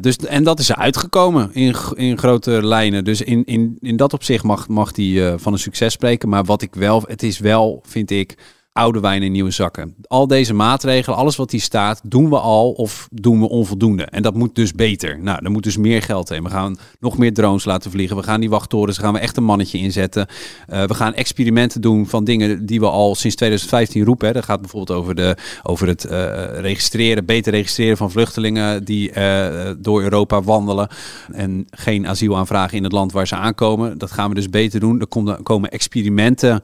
Dus, 0.00 0.16
en 0.16 0.44
dat 0.44 0.58
is 0.58 0.68
er 0.68 0.76
uitgekomen 0.76 1.50
in, 1.52 1.74
in 1.94 2.18
grote 2.18 2.66
lijnen. 2.66 3.04
Dus 3.04 3.20
in, 3.22 3.44
in, 3.44 3.76
in 3.80 3.96
dat 3.96 4.12
opzicht 4.12 4.44
mag, 4.44 4.68
mag 4.68 4.92
die 4.92 5.22
van 5.36 5.52
een 5.52 5.58
succes 5.58 5.92
spreken. 5.92 6.28
Maar 6.28 6.44
wat 6.44 6.62
ik 6.62 6.74
wel, 6.74 7.02
het 7.06 7.22
is 7.22 7.38
wel, 7.38 7.82
vind 7.86 8.10
ik, 8.10 8.36
oude 8.80 9.00
wijn 9.00 9.22
in 9.22 9.32
nieuwe 9.32 9.50
zakken. 9.50 9.94
Al 10.06 10.26
deze 10.26 10.54
maatregelen, 10.54 11.18
alles 11.18 11.36
wat 11.36 11.50
hier 11.50 11.60
staat, 11.60 12.00
doen 12.04 12.30
we 12.30 12.38
al 12.38 12.70
of 12.70 13.08
doen 13.12 13.40
we 13.40 13.48
onvoldoende. 13.48 14.04
En 14.04 14.22
dat 14.22 14.34
moet 14.34 14.54
dus 14.54 14.72
beter. 14.72 15.18
Nou, 15.20 15.38
er 15.44 15.50
moet 15.50 15.62
dus 15.62 15.76
meer 15.76 16.02
geld 16.02 16.28
heen. 16.28 16.42
We 16.42 16.50
gaan 16.50 16.78
nog 17.00 17.18
meer 17.18 17.34
drones 17.34 17.64
laten 17.64 17.90
vliegen. 17.90 18.16
We 18.16 18.22
gaan 18.22 18.40
die 18.40 18.50
wachttorens, 18.50 18.98
gaan 18.98 19.12
we 19.12 19.18
echt 19.18 19.36
een 19.36 19.44
mannetje 19.44 19.78
inzetten. 19.78 20.26
Eh, 20.66 20.84
we 20.84 20.94
gaan 20.94 21.14
experimenten 21.14 21.80
doen 21.80 22.08
van 22.08 22.24
dingen 22.24 22.66
die 22.66 22.80
we 22.80 22.86
al 22.86 23.14
sinds 23.14 23.36
2015 23.36 24.04
roepen. 24.04 24.26
Hè. 24.26 24.32
Dat 24.32 24.44
gaat 24.44 24.60
bijvoorbeeld 24.60 24.98
over, 24.98 25.14
de, 25.14 25.36
over 25.62 25.88
het 25.88 26.04
eh, 26.04 26.18
registreren, 26.60 27.24
beter 27.24 27.52
registreren 27.52 27.96
van 27.96 28.10
vluchtelingen 28.10 28.84
die 28.84 29.10
eh, 29.10 29.70
door 29.78 30.02
Europa 30.02 30.42
wandelen. 30.42 30.88
En 31.32 31.66
geen 31.70 32.06
asiel 32.06 32.36
aanvragen 32.36 32.76
in 32.76 32.84
het 32.84 32.92
land 32.92 33.12
waar 33.12 33.26
ze 33.26 33.34
aankomen. 33.34 33.98
Dat 33.98 34.10
gaan 34.10 34.28
we 34.28 34.34
dus 34.34 34.48
beter 34.48 34.80
doen. 34.80 35.00
Er 35.00 35.06
komen- 35.42 35.68
er 35.68 35.72
experimenten 35.72 36.62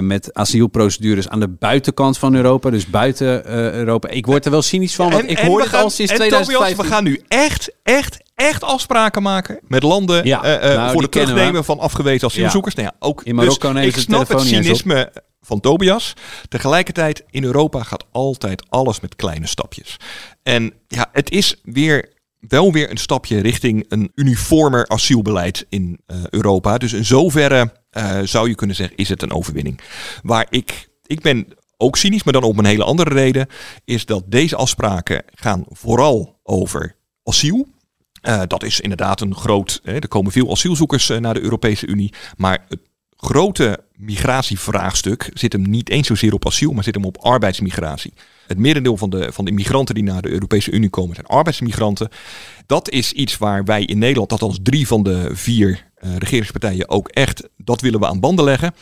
met 0.00 0.34
asielprocedures 0.34 1.28
aan 1.28 1.35
de 1.40 1.48
buitenkant 1.48 2.18
van 2.18 2.34
Europa. 2.34 2.70
Dus 2.70 2.86
buiten 2.86 3.44
eh, 3.44 3.72
Europa. 3.72 4.08
Ik 4.08 4.26
word 4.26 4.44
er 4.44 4.50
wel 4.50 4.62
cynisch 4.62 4.94
van, 4.94 5.10
want 5.10 5.30
ik 5.30 5.38
hoor 5.38 5.60
het 5.60 5.68
gaan- 5.68 5.82
al 5.82 5.90
sinds 5.90 6.12
en 6.12 6.18
Tobias, 6.18 6.44
2015. 6.46 6.84
we 6.84 6.92
gaan 6.94 7.04
nu 7.04 7.20
echt, 7.28 7.70
echt, 7.82 8.22
echt 8.34 8.62
afspraken 8.62 9.22
maken 9.22 9.58
met 9.68 9.82
landen 9.82 10.24
Ja, 10.24 10.40
nou, 10.42 10.92
voor 10.92 11.02
het 11.02 11.12
terugnemen 11.12 11.64
van 11.64 11.78
afgewezen 11.78 12.28
asielzoekers. 12.28 12.74
Nou 12.74 12.88
ja, 12.88 13.06
ook, 13.06 13.22
In 13.22 13.34
Marokko 13.34 13.72
dus 13.72 13.84
ik 13.84 13.96
snap 13.96 14.28
het 14.28 14.40
cynisme 14.40 15.12
van 15.40 15.60
Tobias. 15.60 16.12
Tegelijkertijd, 16.48 17.24
in 17.30 17.44
Europa 17.44 17.82
gaat 17.82 18.04
altijd 18.12 18.64
alles 18.68 19.00
met 19.00 19.16
kleine 19.16 19.46
stapjes. 19.46 19.96
En 20.42 20.72
ja, 20.88 21.06
het 21.12 21.30
is 21.30 21.56
weer 21.62 22.14
wel 22.40 22.72
weer 22.72 22.90
een 22.90 22.96
stapje 22.96 23.40
richting 23.40 23.84
een 23.88 24.12
uniformer 24.14 24.88
asielbeleid 24.88 25.66
in 25.68 26.00
Europa. 26.30 26.78
Dus 26.78 26.92
in 26.92 27.04
zoverre 27.04 27.72
zou 28.24 28.48
je 28.48 28.54
kunnen 28.54 28.76
zeggen, 28.76 28.96
is 28.96 29.08
het 29.08 29.22
een 29.22 29.32
overwinning. 29.32 29.80
Waar 30.22 30.46
ik, 30.50 30.88
ik 31.06 31.20
ben 31.20 31.46
ook 31.76 31.96
cynisch, 31.96 32.22
maar 32.22 32.32
dan 32.32 32.42
om 32.42 32.58
een 32.58 32.64
hele 32.64 32.84
andere 32.84 33.10
reden, 33.10 33.48
is 33.84 34.06
dat 34.06 34.24
deze 34.26 34.56
afspraken 34.56 35.22
gaan 35.34 35.64
vooral 35.68 36.40
over 36.42 36.96
asiel. 37.24 37.66
Eh, 38.20 38.42
dat 38.46 38.62
is 38.62 38.80
inderdaad 38.80 39.20
een 39.20 39.34
groot. 39.34 39.80
Hè, 39.82 39.94
er 39.94 40.08
komen 40.08 40.32
veel 40.32 40.50
asielzoekers 40.50 41.10
eh, 41.10 41.18
naar 41.18 41.34
de 41.34 41.40
Europese 41.40 41.86
Unie. 41.86 42.12
Maar 42.36 42.64
het 42.68 42.80
grote 43.16 43.84
migratievraagstuk 43.92 45.30
zit 45.32 45.52
hem 45.52 45.70
niet 45.70 45.88
eens 45.88 46.06
zozeer 46.06 46.32
op 46.32 46.46
asiel, 46.46 46.72
maar 46.72 46.84
zit 46.84 46.94
hem 46.94 47.04
op 47.04 47.18
arbeidsmigratie. 47.18 48.12
Het 48.46 48.58
merendeel 48.58 48.96
van 48.96 49.10
de, 49.10 49.32
van 49.32 49.44
de 49.44 49.52
migranten 49.52 49.94
die 49.94 50.04
naar 50.04 50.22
de 50.22 50.28
Europese 50.28 50.70
Unie 50.70 50.90
komen 50.90 51.14
zijn 51.14 51.26
arbeidsmigranten. 51.26 52.08
Dat 52.66 52.90
is 52.90 53.12
iets 53.12 53.38
waar 53.38 53.64
wij 53.64 53.84
in 53.84 53.98
Nederland, 53.98 54.32
althans 54.32 54.58
drie 54.62 54.86
van 54.86 55.02
de 55.02 55.30
vier 55.32 55.90
eh, 55.94 56.16
regeringspartijen, 56.16 56.88
ook 56.88 57.08
echt, 57.08 57.48
dat 57.56 57.80
willen 57.80 58.00
we 58.00 58.06
aan 58.06 58.20
banden 58.20 58.44
leggen. 58.44 58.74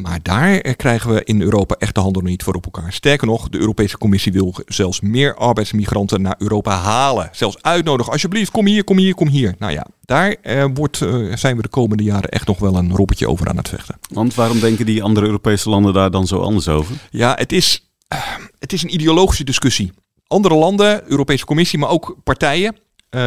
Maar 0.00 0.18
daar 0.22 0.58
eh, 0.58 0.74
krijgen 0.76 1.14
we 1.14 1.24
in 1.24 1.42
Europa 1.42 1.74
echt 1.74 1.94
de 1.94 2.00
handen 2.00 2.24
niet 2.24 2.42
voor 2.42 2.54
op 2.54 2.64
elkaar. 2.64 2.92
Sterker 2.92 3.26
nog, 3.26 3.48
de 3.48 3.58
Europese 3.58 3.98
Commissie 3.98 4.32
wil 4.32 4.54
zelfs 4.66 5.00
meer 5.00 5.34
arbeidsmigranten 5.34 6.22
naar 6.22 6.34
Europa 6.38 6.76
halen. 6.76 7.28
Zelfs 7.32 7.62
uitnodigen, 7.62 8.12
alsjeblieft, 8.12 8.50
kom 8.50 8.66
hier, 8.66 8.84
kom 8.84 8.98
hier, 8.98 9.14
kom 9.14 9.28
hier. 9.28 9.54
Nou 9.58 9.72
ja, 9.72 9.86
daar 10.04 10.36
eh, 10.42 10.64
wordt, 10.74 11.02
eh, 11.02 11.36
zijn 11.36 11.56
we 11.56 11.62
de 11.62 11.68
komende 11.68 12.02
jaren 12.02 12.30
echt 12.30 12.46
nog 12.46 12.58
wel 12.58 12.76
een 12.76 12.96
robbertje 12.96 13.28
over 13.28 13.48
aan 13.48 13.56
het 13.56 13.68
vechten. 13.68 13.98
Want 14.12 14.34
waarom 14.34 14.60
denken 14.60 14.86
die 14.86 15.02
andere 15.02 15.26
Europese 15.26 15.68
landen 15.68 15.92
daar 15.92 16.10
dan 16.10 16.26
zo 16.26 16.40
anders 16.40 16.68
over? 16.68 16.96
Ja, 17.10 17.34
het 17.38 17.52
is, 17.52 17.90
eh, 18.08 18.18
het 18.58 18.72
is 18.72 18.82
een 18.82 18.94
ideologische 18.94 19.44
discussie. 19.44 19.92
Andere 20.26 20.54
landen, 20.54 21.10
Europese 21.10 21.44
Commissie, 21.44 21.78
maar 21.78 21.90
ook 21.90 22.16
partijen 22.24 22.76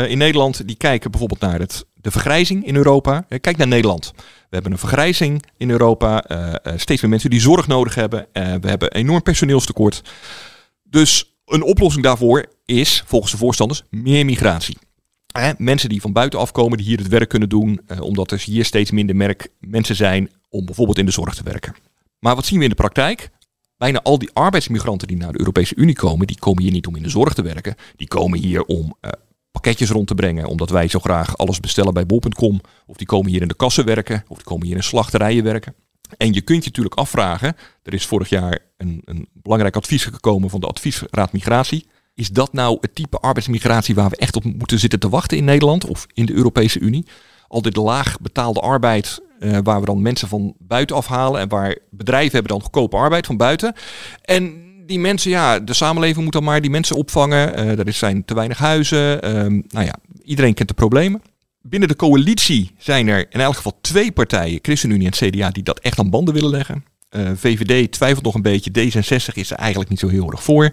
in 0.07 0.17
Nederland, 0.17 0.67
die 0.67 0.75
kijken 0.75 1.11
bijvoorbeeld 1.11 1.41
naar 1.41 1.59
het, 1.59 1.85
de 1.93 2.11
vergrijzing 2.11 2.65
in 2.65 2.75
Europa. 2.75 3.25
Kijk 3.41 3.57
naar 3.57 3.67
Nederland. 3.67 4.13
We 4.51 4.57
hebben 4.57 4.71
een 4.71 4.87
vergrijzing 4.87 5.45
in 5.57 5.69
Europa. 5.69 6.23
eh, 6.23 6.53
eh, 6.53 6.79
steeds 6.79 7.01
meer 7.01 7.09
mensen 7.09 7.29
die 7.29 7.39
zorg 7.39 7.67
nodig 7.67 7.95
hebben. 7.95 8.27
Eh, 8.33 8.53
we 8.61 8.69
hebben 8.69 8.91
enorm 8.91 9.21
personeelstekort. 9.21 10.01
Dus 10.83 11.35
een 11.45 11.63
oplossing 11.63 12.03
daarvoor 12.03 12.45
is, 12.65 13.03
volgens 13.05 13.31
de 13.31 13.37
voorstanders, 13.37 13.83
meer 13.89 14.25
migratie. 14.25 14.77
Mensen 15.57 15.89
die 15.89 16.01
van 16.01 16.13
buitenaf 16.13 16.51
komen, 16.51 16.77
die 16.77 16.87
hier 16.87 16.97
het 16.97 17.07
werk 17.07 17.29
kunnen 17.29 17.49
doen, 17.49 17.81
omdat 17.99 18.31
er 18.31 18.39
hier 18.39 18.65
steeds 18.65 18.91
minder 18.91 19.15
merk 19.15 19.47
mensen 19.59 19.95
zijn 19.95 20.29
om 20.49 20.65
bijvoorbeeld 20.65 20.97
in 20.97 21.05
de 21.05 21.11
zorg 21.11 21.35
te 21.35 21.43
werken. 21.43 21.75
Maar 22.19 22.35
wat 22.35 22.45
zien 22.45 22.57
we 22.57 22.63
in 22.63 22.69
de 22.69 22.75
praktijk? 22.75 23.29
Bijna 23.77 24.01
al 24.01 24.19
die 24.19 24.29
arbeidsmigranten 24.33 25.07
die 25.07 25.17
naar 25.17 25.31
de 25.31 25.39
Europese 25.39 25.75
Unie 25.75 25.95
komen, 25.95 26.27
die 26.27 26.39
komen 26.39 26.63
hier 26.63 26.71
niet 26.71 26.87
om 26.87 26.95
in 26.95 27.03
de 27.03 27.09
zorg 27.09 27.33
te 27.33 27.41
werken. 27.41 27.75
Die 27.95 28.07
komen 28.07 28.39
hier 28.39 28.63
om 28.63 28.95
pakketjes 29.51 29.89
rond 29.89 30.07
te 30.07 30.15
brengen, 30.15 30.45
omdat 30.45 30.69
wij 30.69 30.87
zo 30.87 30.99
graag 30.99 31.37
alles 31.37 31.59
bestellen 31.59 31.93
bij 31.93 32.05
bol.com. 32.05 32.61
Of 32.85 32.95
die 32.95 33.07
komen 33.07 33.31
hier 33.31 33.41
in 33.41 33.47
de 33.47 33.55
kassen 33.55 33.85
werken, 33.85 34.23
of 34.27 34.35
die 34.35 34.45
komen 34.45 34.67
hier 34.67 34.75
in 34.75 34.83
slachterijen 34.83 35.43
werken. 35.43 35.75
En 36.17 36.33
je 36.33 36.41
kunt 36.41 36.63
je 36.63 36.69
natuurlijk 36.69 36.95
afvragen, 36.95 37.55
er 37.83 37.93
is 37.93 38.05
vorig 38.05 38.29
jaar 38.29 38.59
een, 38.77 39.01
een 39.05 39.27
belangrijk 39.33 39.75
advies 39.75 40.03
gekomen 40.03 40.49
van 40.49 40.59
de 40.59 40.67
Adviesraad 40.67 41.31
Migratie. 41.31 41.85
Is 42.13 42.29
dat 42.29 42.53
nou 42.53 42.77
het 42.81 42.95
type 42.95 43.17
arbeidsmigratie 43.17 43.95
waar 43.95 44.09
we 44.09 44.15
echt 44.15 44.35
op 44.35 44.43
moeten 44.43 44.79
zitten 44.79 44.99
te 44.99 45.09
wachten 45.09 45.37
in 45.37 45.43
Nederland 45.43 45.85
of 45.85 46.07
in 46.13 46.25
de 46.25 46.33
Europese 46.33 46.79
Unie? 46.79 47.05
Al 47.47 47.61
dit 47.61 47.75
laag 47.75 48.19
betaalde 48.19 48.59
arbeid, 48.59 49.21
eh, 49.39 49.57
waar 49.63 49.79
we 49.79 49.85
dan 49.85 50.01
mensen 50.01 50.27
van 50.27 50.55
buiten 50.59 50.95
afhalen 50.95 51.41
en 51.41 51.49
waar 51.49 51.77
bedrijven 51.89 52.31
hebben 52.31 52.51
dan 52.51 52.61
goedkope 52.61 52.97
arbeid 52.97 53.25
van 53.25 53.37
buiten. 53.37 53.73
En 54.21 54.70
die 54.91 54.99
mensen, 54.99 55.31
ja, 55.31 55.59
de 55.59 55.73
samenleving 55.73 56.23
moet 56.23 56.33
dan 56.33 56.43
maar 56.43 56.61
die 56.61 56.69
mensen 56.69 56.95
opvangen. 56.95 57.55
Eh, 57.55 57.79
er 57.79 57.93
zijn 57.93 58.25
te 58.25 58.33
weinig 58.33 58.57
huizen. 58.57 59.21
Ehm, 59.21 59.61
nou 59.67 59.85
ja, 59.85 59.95
iedereen 60.23 60.53
kent 60.53 60.67
de 60.67 60.73
problemen. 60.73 61.21
Binnen 61.61 61.89
de 61.89 61.95
coalitie 61.95 62.71
zijn 62.77 63.07
er 63.07 63.25
in 63.29 63.39
elk 63.39 63.55
geval 63.55 63.77
twee 63.81 64.11
partijen, 64.11 64.59
ChristenUnie 64.61 65.11
en 65.11 65.29
CDA, 65.29 65.49
die 65.49 65.63
dat 65.63 65.79
echt 65.79 65.99
aan 65.99 66.09
banden 66.09 66.33
willen 66.33 66.49
leggen. 66.49 66.83
Eh, 67.09 67.31
VVD 67.35 67.91
twijfelt 67.91 68.23
nog 68.23 68.35
een 68.35 68.41
beetje. 68.41 68.71
D66 68.71 69.33
is 69.33 69.51
er 69.51 69.57
eigenlijk 69.57 69.89
niet 69.89 69.99
zo 69.99 70.07
heel 70.07 70.31
erg 70.31 70.43
voor. 70.43 70.71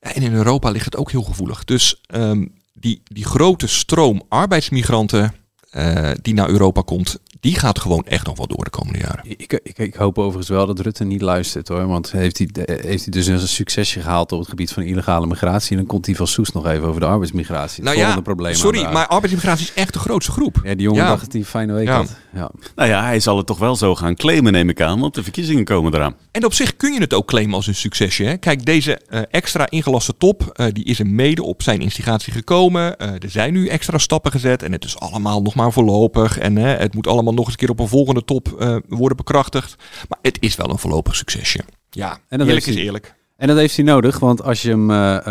En 0.00 0.22
in 0.22 0.34
Europa 0.34 0.70
ligt 0.70 0.84
het 0.84 0.96
ook 0.96 1.10
heel 1.10 1.22
gevoelig. 1.22 1.64
Dus 1.64 2.00
ehm, 2.06 2.46
die, 2.72 3.02
die 3.04 3.24
grote 3.24 3.66
stroom 3.66 4.22
arbeidsmigranten 4.28 5.34
eh, 5.70 6.10
die 6.22 6.34
naar 6.34 6.48
Europa 6.48 6.80
komt, 6.80 7.18
die 7.42 7.54
gaat 7.58 7.78
gewoon 7.80 8.04
echt 8.06 8.26
nog 8.26 8.36
wel 8.36 8.46
door 8.46 8.64
de 8.64 8.70
komende 8.70 8.98
jaren. 8.98 9.20
Ik, 9.24 9.60
ik, 9.62 9.78
ik 9.78 9.94
hoop 9.94 10.18
overigens 10.18 10.48
wel 10.48 10.66
dat 10.66 10.80
Rutte 10.80 11.04
niet 11.04 11.20
luistert 11.20 11.68
hoor. 11.68 11.86
Want 11.86 12.12
heeft 12.12 12.38
hij, 12.38 12.48
eh, 12.64 12.84
heeft 12.84 13.02
hij 13.02 13.12
dus 13.12 13.26
een 13.26 13.48
succesje 13.48 14.00
gehaald 14.00 14.32
op 14.32 14.38
het 14.38 14.48
gebied 14.48 14.72
van 14.72 14.82
illegale 14.82 15.26
migratie. 15.26 15.70
En 15.70 15.76
dan 15.76 15.86
komt 15.86 16.06
hij 16.06 16.14
van 16.14 16.26
Soes 16.26 16.52
nog 16.52 16.66
even 16.66 16.88
over 16.88 17.00
de 17.00 17.06
arbeidsmigratie. 17.06 17.82
Nou 17.82 17.98
Het 17.98 18.06
ja, 18.14 18.20
probleem 18.20 18.54
sorry, 18.54 18.82
maar 18.92 19.06
arbeidsmigratie 19.06 19.64
is 19.66 19.72
echt 19.74 19.92
de 19.92 19.98
grootste 19.98 20.32
groep. 20.32 20.60
Ja, 20.62 20.74
die 20.74 20.82
jongen 20.82 21.02
Ja. 21.02 21.08
dacht 21.08 21.20
dat 21.22 21.32
hij 21.32 21.40
een 21.40 21.46
fijne 21.46 21.72
week 21.72 21.86
Ja. 21.86 21.96
had. 21.96 22.16
Ja. 22.34 22.50
Nou 22.76 22.88
ja, 22.88 23.04
hij 23.04 23.20
zal 23.20 23.36
het 23.36 23.46
toch 23.46 23.58
wel 23.58 23.76
zo 23.76 23.94
gaan 23.94 24.14
claimen, 24.14 24.52
neem 24.52 24.68
ik 24.68 24.80
aan, 24.80 25.00
want 25.00 25.14
de 25.14 25.22
verkiezingen 25.22 25.64
komen 25.64 25.94
eraan. 25.94 26.14
En 26.30 26.44
op 26.44 26.52
zich 26.54 26.76
kun 26.76 26.92
je 26.92 27.00
het 27.00 27.14
ook 27.14 27.26
claimen 27.26 27.54
als 27.54 27.66
een 27.66 27.74
succesje. 27.74 28.24
Hè? 28.24 28.36
Kijk, 28.36 28.64
deze 28.64 28.96
eh, 28.98 29.20
extra 29.30 29.70
ingelaste 29.70 30.16
top, 30.16 30.42
eh, 30.52 30.66
die 30.72 30.84
is 30.84 30.98
er 30.98 31.06
mede 31.06 31.42
op 31.42 31.62
zijn 31.62 31.80
instigatie 31.80 32.32
gekomen. 32.32 32.96
Eh, 32.98 33.08
er 33.08 33.30
zijn 33.30 33.52
nu 33.52 33.66
extra 33.68 33.98
stappen 33.98 34.30
gezet 34.32 34.62
en 34.62 34.72
het 34.72 34.84
is 34.84 34.98
allemaal 34.98 35.42
nog 35.42 35.54
maar 35.54 35.72
voorlopig. 35.72 36.38
En 36.38 36.56
het 36.56 36.94
moet 36.94 37.06
allemaal 37.06 37.34
nog 37.34 37.44
eens 37.44 37.52
een 37.52 37.58
keer 37.58 37.70
op 37.70 37.80
een 37.80 37.88
volgende 37.88 38.24
top 38.24 38.48
eh, 38.60 38.76
worden 38.88 39.16
bekrachtigd. 39.16 39.74
Maar 40.08 40.18
het 40.22 40.36
is 40.40 40.56
wel 40.56 40.70
een 40.70 40.78
voorlopig 40.78 41.16
succesje. 41.16 41.60
Ja, 41.90 42.10
En 42.10 42.38
dat 42.38 42.46
eerlijk 42.46 42.50
heeft 42.54 42.66
is 42.66 42.74
hij- 42.74 42.84
eerlijk. 42.84 43.14
En 43.36 43.48
dat 43.48 43.56
heeft 43.56 43.76
hij 43.76 43.84
nodig, 43.84 44.18
want 44.18 44.42
als 44.42 44.62
je 44.62 44.68
hem 44.68 44.90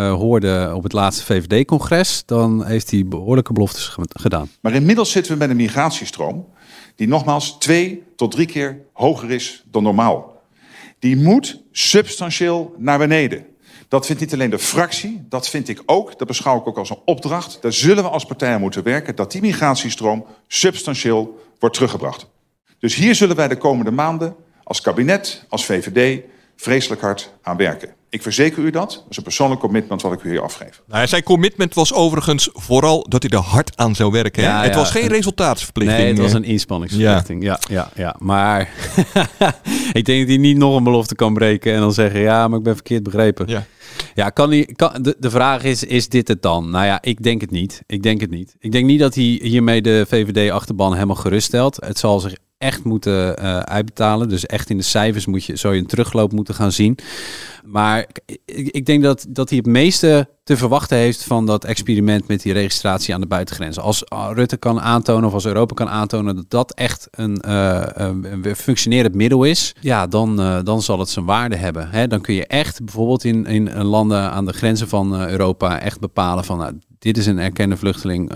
hoorde 0.10 0.72
op 0.76 0.84
het 0.84 0.94
laatste 0.94 1.26
VVD-congres, 1.26 2.24
dan 2.26 2.66
heeft 2.66 2.92
hij 2.92 3.06
behoorlijke 3.06 3.54
beloftes 3.54 3.86
ge- 3.88 4.02
gedaan. 4.10 4.50
Maar 4.62 4.74
inmiddels 4.74 5.12
zitten 5.12 5.32
we 5.34 5.38
met 5.38 5.50
een 5.50 5.56
migratiestroom 5.56 6.46
die 7.02 7.10
nogmaals 7.10 7.58
twee 7.58 8.04
tot 8.16 8.32
drie 8.32 8.46
keer 8.46 8.82
hoger 8.94 9.32
is 9.32 9.64
dan 9.72 9.84
normaal. 9.84 10.42
Die 11.00 11.18
moet 11.18 11.62
substantieel 11.72 12.76
naar 12.78 12.98
beneden. 12.98 13.46
Dat 13.88 14.06
vindt 14.06 14.22
niet 14.22 14.34
alleen 14.34 14.50
de 14.50 14.60
fractie, 14.60 15.26
dat 15.30 15.50
vind 15.50 15.70
ik 15.70 15.82
ook. 15.86 16.18
Dat 16.18 16.28
beschouw 16.28 16.60
ik 16.60 16.68
ook 16.68 16.78
als 16.78 16.90
een 16.90 17.02
opdracht. 17.06 17.62
Daar 17.62 17.74
zullen 17.74 18.04
we 18.04 18.10
als 18.10 18.26
partij 18.26 18.58
moeten 18.60 18.84
werken 18.84 19.16
dat 19.16 19.32
die 19.32 19.42
migratiestroom 19.42 20.26
substantieel 20.48 21.40
wordt 21.60 21.76
teruggebracht. 21.76 22.28
Dus 22.80 22.96
hier 22.96 23.16
zullen 23.16 23.36
wij 23.36 23.48
de 23.48 23.58
komende 23.58 23.92
maanden 23.92 24.36
als 24.64 24.82
kabinet, 24.82 25.46
als 25.50 25.66
VVD, 25.66 26.24
vreselijk 26.62 27.02
hard 27.02 27.34
aan 27.42 27.58
werken. 27.58 27.90
Ik 28.10 28.22
verzeker 28.22 28.64
u 28.64 28.70
dat. 28.70 28.90
Dat 28.92 29.06
is 29.10 29.18
een 29.18 29.24
persoonlijk 29.24 29.62
commitment 29.62 30.02
wat 30.02 30.14
ik 30.14 30.24
u 30.24 30.30
hier 30.30 30.42
afgeef. 30.42 30.82
Nou, 30.88 31.02
ja, 31.02 31.08
zijn 31.08 31.24
commitment 31.24 31.74
was 31.74 31.94
overigens 31.94 32.50
vooral 32.54 33.06
dat 33.10 33.24
hij 33.24 33.32
er 33.32 33.46
hard 33.46 33.78
aan 33.78 33.96
zou 33.96 34.12
werken. 34.12 34.44
Ja, 34.44 34.62
het 34.62 34.74
ja. 34.74 34.78
was 34.78 34.92
geen 34.92 35.04
En- 35.04 35.10
resultaatsverplichting. 35.10 36.00
Nee, 36.00 36.10
het 36.12 36.22
was 36.22 36.34
een 36.34 36.44
inspanningsverplichting. 36.44 37.44
Ja, 37.44 37.60
ja, 37.70 37.90
ja. 37.96 38.16
Maar 38.20 38.62
ik 40.00 40.06
denk 40.06 40.20
dat 40.20 40.28
hij 40.28 40.38
niet 40.38 40.58
nog 40.58 40.76
een 40.76 40.84
belofte 40.84 41.16
kan 41.16 41.34
breken 41.34 41.74
en 41.74 41.80
dan 41.80 41.94
zeggen, 41.94 42.20
ja, 42.20 42.48
maar 42.48 42.58
ik 42.58 42.64
ben 42.64 42.76
verkeerd 42.76 43.04
begrepen. 43.04 43.48
Ja. 43.48 43.66
Ja, 44.14 44.30
kan 44.30 44.50
hij, 44.50 44.70
kan, 44.76 45.02
de, 45.02 45.16
de 45.20 45.30
vraag 45.30 45.64
is, 45.64 45.84
is 45.84 46.10
dit 46.10 46.28
het 46.28 46.42
dan? 46.42 46.70
Nou 46.70 46.86
ja, 46.86 47.02
ik 47.02 47.24
denk 47.24 47.42
het 47.42 47.52
niet. 47.52 47.84
Ik 47.88 48.04
denk 48.04 48.22
het 48.22 48.30
niet. 48.30 48.56
Ik 48.60 48.72
denk 48.72 48.86
niet 48.86 49.00
dat 49.00 49.16
hij 49.16 49.40
hiermee 49.42 49.82
de 49.82 50.06
VVD-achterban 50.08 50.94
helemaal 50.94 51.16
geruststelt. 51.16 51.78
Het 51.86 51.98
zal 51.98 52.20
zich 52.20 52.36
echt 52.58 52.84
moeten 52.84 53.38
eh, 53.38 53.60
uitbetalen. 53.60 54.30
Dus 54.30 54.46
echt 54.46 54.70
in 54.70 54.78
de 54.78 54.84
cijfers 54.84 55.26
moet 55.26 55.46
je, 55.46 55.56
zou 55.56 55.74
je 55.74 55.80
een 55.80 55.88
terugloop 55.88 56.32
moeten 56.32 56.56
gaan 56.56 56.72
zien. 56.72 56.98
Maar 57.66 58.08
ik, 58.26 58.68
ik 58.68 58.86
denk 58.86 59.04
dat, 59.04 59.26
dat 59.30 59.50
hij 59.50 59.58
het 59.58 59.68
meeste 59.68 60.30
te 60.44 60.58
verwachten 60.58 60.98
heeft 60.98 61.24
van 61.24 61.46
dat 61.46 61.64
experiment 61.64 62.28
met 62.28 62.42
die 62.42 62.54
registratie 62.54 63.14
aan 63.14 63.22
de 63.22 63.28
buitengrens. 63.28 63.80
Als 63.80 64.04
uh, 64.14 64.30
Rutte 64.34 64.58
kan 64.58 64.82
aantonen 64.82 65.28
of 65.28 65.34
als 65.34 65.46
Europa 65.46 65.74
kan 65.74 65.90
aantonen 65.90 66.36
dat 66.36 66.50
dat 66.50 66.74
echt 66.74 67.08
een, 67.12 67.52
een 67.52 68.56
functionerend 68.56 69.16
middel 69.16 69.44
is, 69.44 69.76
ja, 69.80 70.08
dan, 70.08 70.42
eh, 70.42 70.60
dan 70.64 70.82
zal 70.82 71.00
het 71.00 71.10
zijn 71.10 71.26
waarde 71.26 71.56
hebben. 71.56 71.90
Hè? 71.90 72.08
Dan 72.08 72.22
kun 72.22 72.34
je 72.34 72.48
echt 72.48 72.84
bijvoorbeeld 72.84 73.24
in, 73.24 73.46
in 73.46 73.84
landen 73.84 74.32
aan 74.32 74.46
de 74.46 74.54
grenzen 74.54 74.88
van 74.88 75.16
eh, 75.16 75.30
Europa 75.30 75.80
echt 75.80 76.00
bepalen 76.00 76.44
van 76.44 76.58
nou, 76.58 76.80
dit 77.00 77.18
is 77.18 77.26
een 77.26 77.40
erkende 77.40 77.78
vluchteling, 77.78 78.32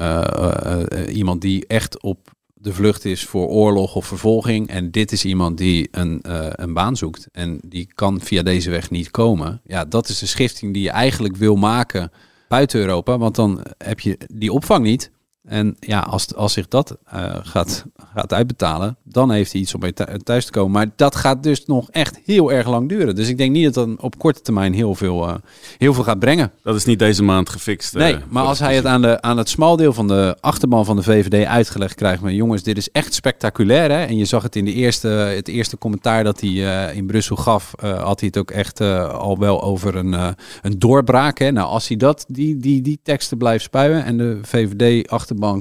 iemand 1.08 1.42
die 1.42 1.68
echt 1.68 2.02
op 2.02 2.35
de 2.66 2.74
vlucht 2.74 3.06
is 3.06 3.26
voor 3.26 3.48
oorlog 3.48 3.96
of 3.96 4.06
vervolging. 4.06 4.68
En 4.68 4.92
dit 4.92 5.12
is 5.12 5.26
iemand 5.26 5.58
die 5.58 5.88
een, 5.92 6.22
eh, 6.22 6.48
een 6.52 6.74
baan 6.74 6.96
zoekt. 6.96 7.28
En 7.32 7.60
die 7.66 7.88
kan 7.96 8.22
via 8.22 8.44
deze 8.44 8.70
weg 8.70 8.90
niet 8.90 9.12
komen. 9.12 9.62
Ja, 9.64 9.86
dat 9.86 10.10
is 10.10 10.20
de 10.20 10.26
schifting 10.26 10.74
die 10.74 10.84
je 10.84 10.90
eigenlijk 10.90 11.36
wil 11.36 11.56
maken 11.56 12.12
buiten 12.48 12.80
Europa. 12.80 13.18
Want 13.18 13.36
dan 13.36 13.66
heb 13.78 14.00
je 14.00 14.18
die 14.34 14.52
opvang 14.52 14.84
niet. 14.84 15.12
En 15.46 15.76
ja, 15.80 16.00
als, 16.00 16.36
als 16.36 16.54
zich 16.54 16.68
dat 16.68 16.98
eh, 17.06 17.36
gaat, 17.44 17.86
gaat 18.14 18.34
uitbetalen, 18.34 18.98
dan 19.04 19.32
heeft 19.32 19.52
hij 19.52 19.62
iets 19.62 19.74
om 19.76 19.82
thu- 19.94 20.18
thuis 20.24 20.46
te 20.46 20.52
komen. 20.52 20.72
Maar 20.72 20.88
dat 20.96 21.16
gaat 21.16 21.44
dus 21.44 21.66
nog 21.66 21.90
echt 21.90 22.20
heel 22.26 22.52
erg 22.52 22.68
lang 22.68 22.90
duren. 22.90 23.16
Dus 23.16 23.30
ik 23.30 23.38
denk 23.38 23.52
niet 23.52 23.64
dat 23.64 23.74
dan 23.74 24.00
op 24.02 24.18
korte 24.18 24.42
termijn 24.42 24.74
heel 24.74 24.96
veel, 24.96 25.28
eh, 25.28 25.36
heel 25.78 25.94
veel 25.94 26.04
gaat 26.04 26.20
brengen. 26.20 26.52
Dat 26.64 26.76
is 26.76 26.86
niet 26.86 27.00
deze 27.00 27.24
maand 27.24 27.50
gefixt. 27.50 27.96
eh, 27.96 28.02
Nee, 28.02 28.16
maar 28.30 28.44
als 28.44 28.60
hij 28.60 28.76
het 28.76 28.86
aan, 28.86 29.02
de, 29.02 29.22
aan 29.22 29.38
het 29.38 29.50
smaldeel 29.50 29.94
van 29.94 30.08
de 30.08 30.38
achterban 30.40 30.86
van 30.86 30.96
de 30.96 31.04
VVD 31.04 31.46
uitgelegd 31.46 31.96
krijgt... 31.96 32.22
maar 32.22 32.34
jongens, 32.34 32.64
dit 32.64 32.78
is 32.78 32.90
echt 32.92 33.14
spectaculair, 33.14 33.92
hè? 33.92 34.04
En 34.06 34.18
je 34.18 34.26
zag 34.26 34.44
het 34.44 34.56
in 34.56 34.66
de 34.66 34.74
eerste, 34.74 35.08
het 35.08 35.48
eerste 35.48 35.78
commentaar 35.78 36.24
dat 36.24 36.42
hij 36.42 36.50
in 36.96 37.06
Brussel 37.06 37.36
gaf... 37.36 37.72
had 37.82 38.20
hij 38.20 38.28
het 38.28 38.38
ook 38.38 38.52
echt 38.52 38.82
al 39.12 39.38
wel 39.40 39.62
over 39.64 39.96
een, 39.96 40.14
een 40.62 40.80
doorbraak, 40.80 41.40
hè? 41.40 41.52
Nou, 41.52 41.68
als 41.68 41.88
hij 41.88 41.98
dat, 41.98 42.26
die, 42.28 42.58
die, 42.58 42.82
die 42.82 43.00
teksten 43.04 43.38
blijft 43.38 43.64
spuien... 43.64 44.04
en 44.06 44.18
de 44.18 44.40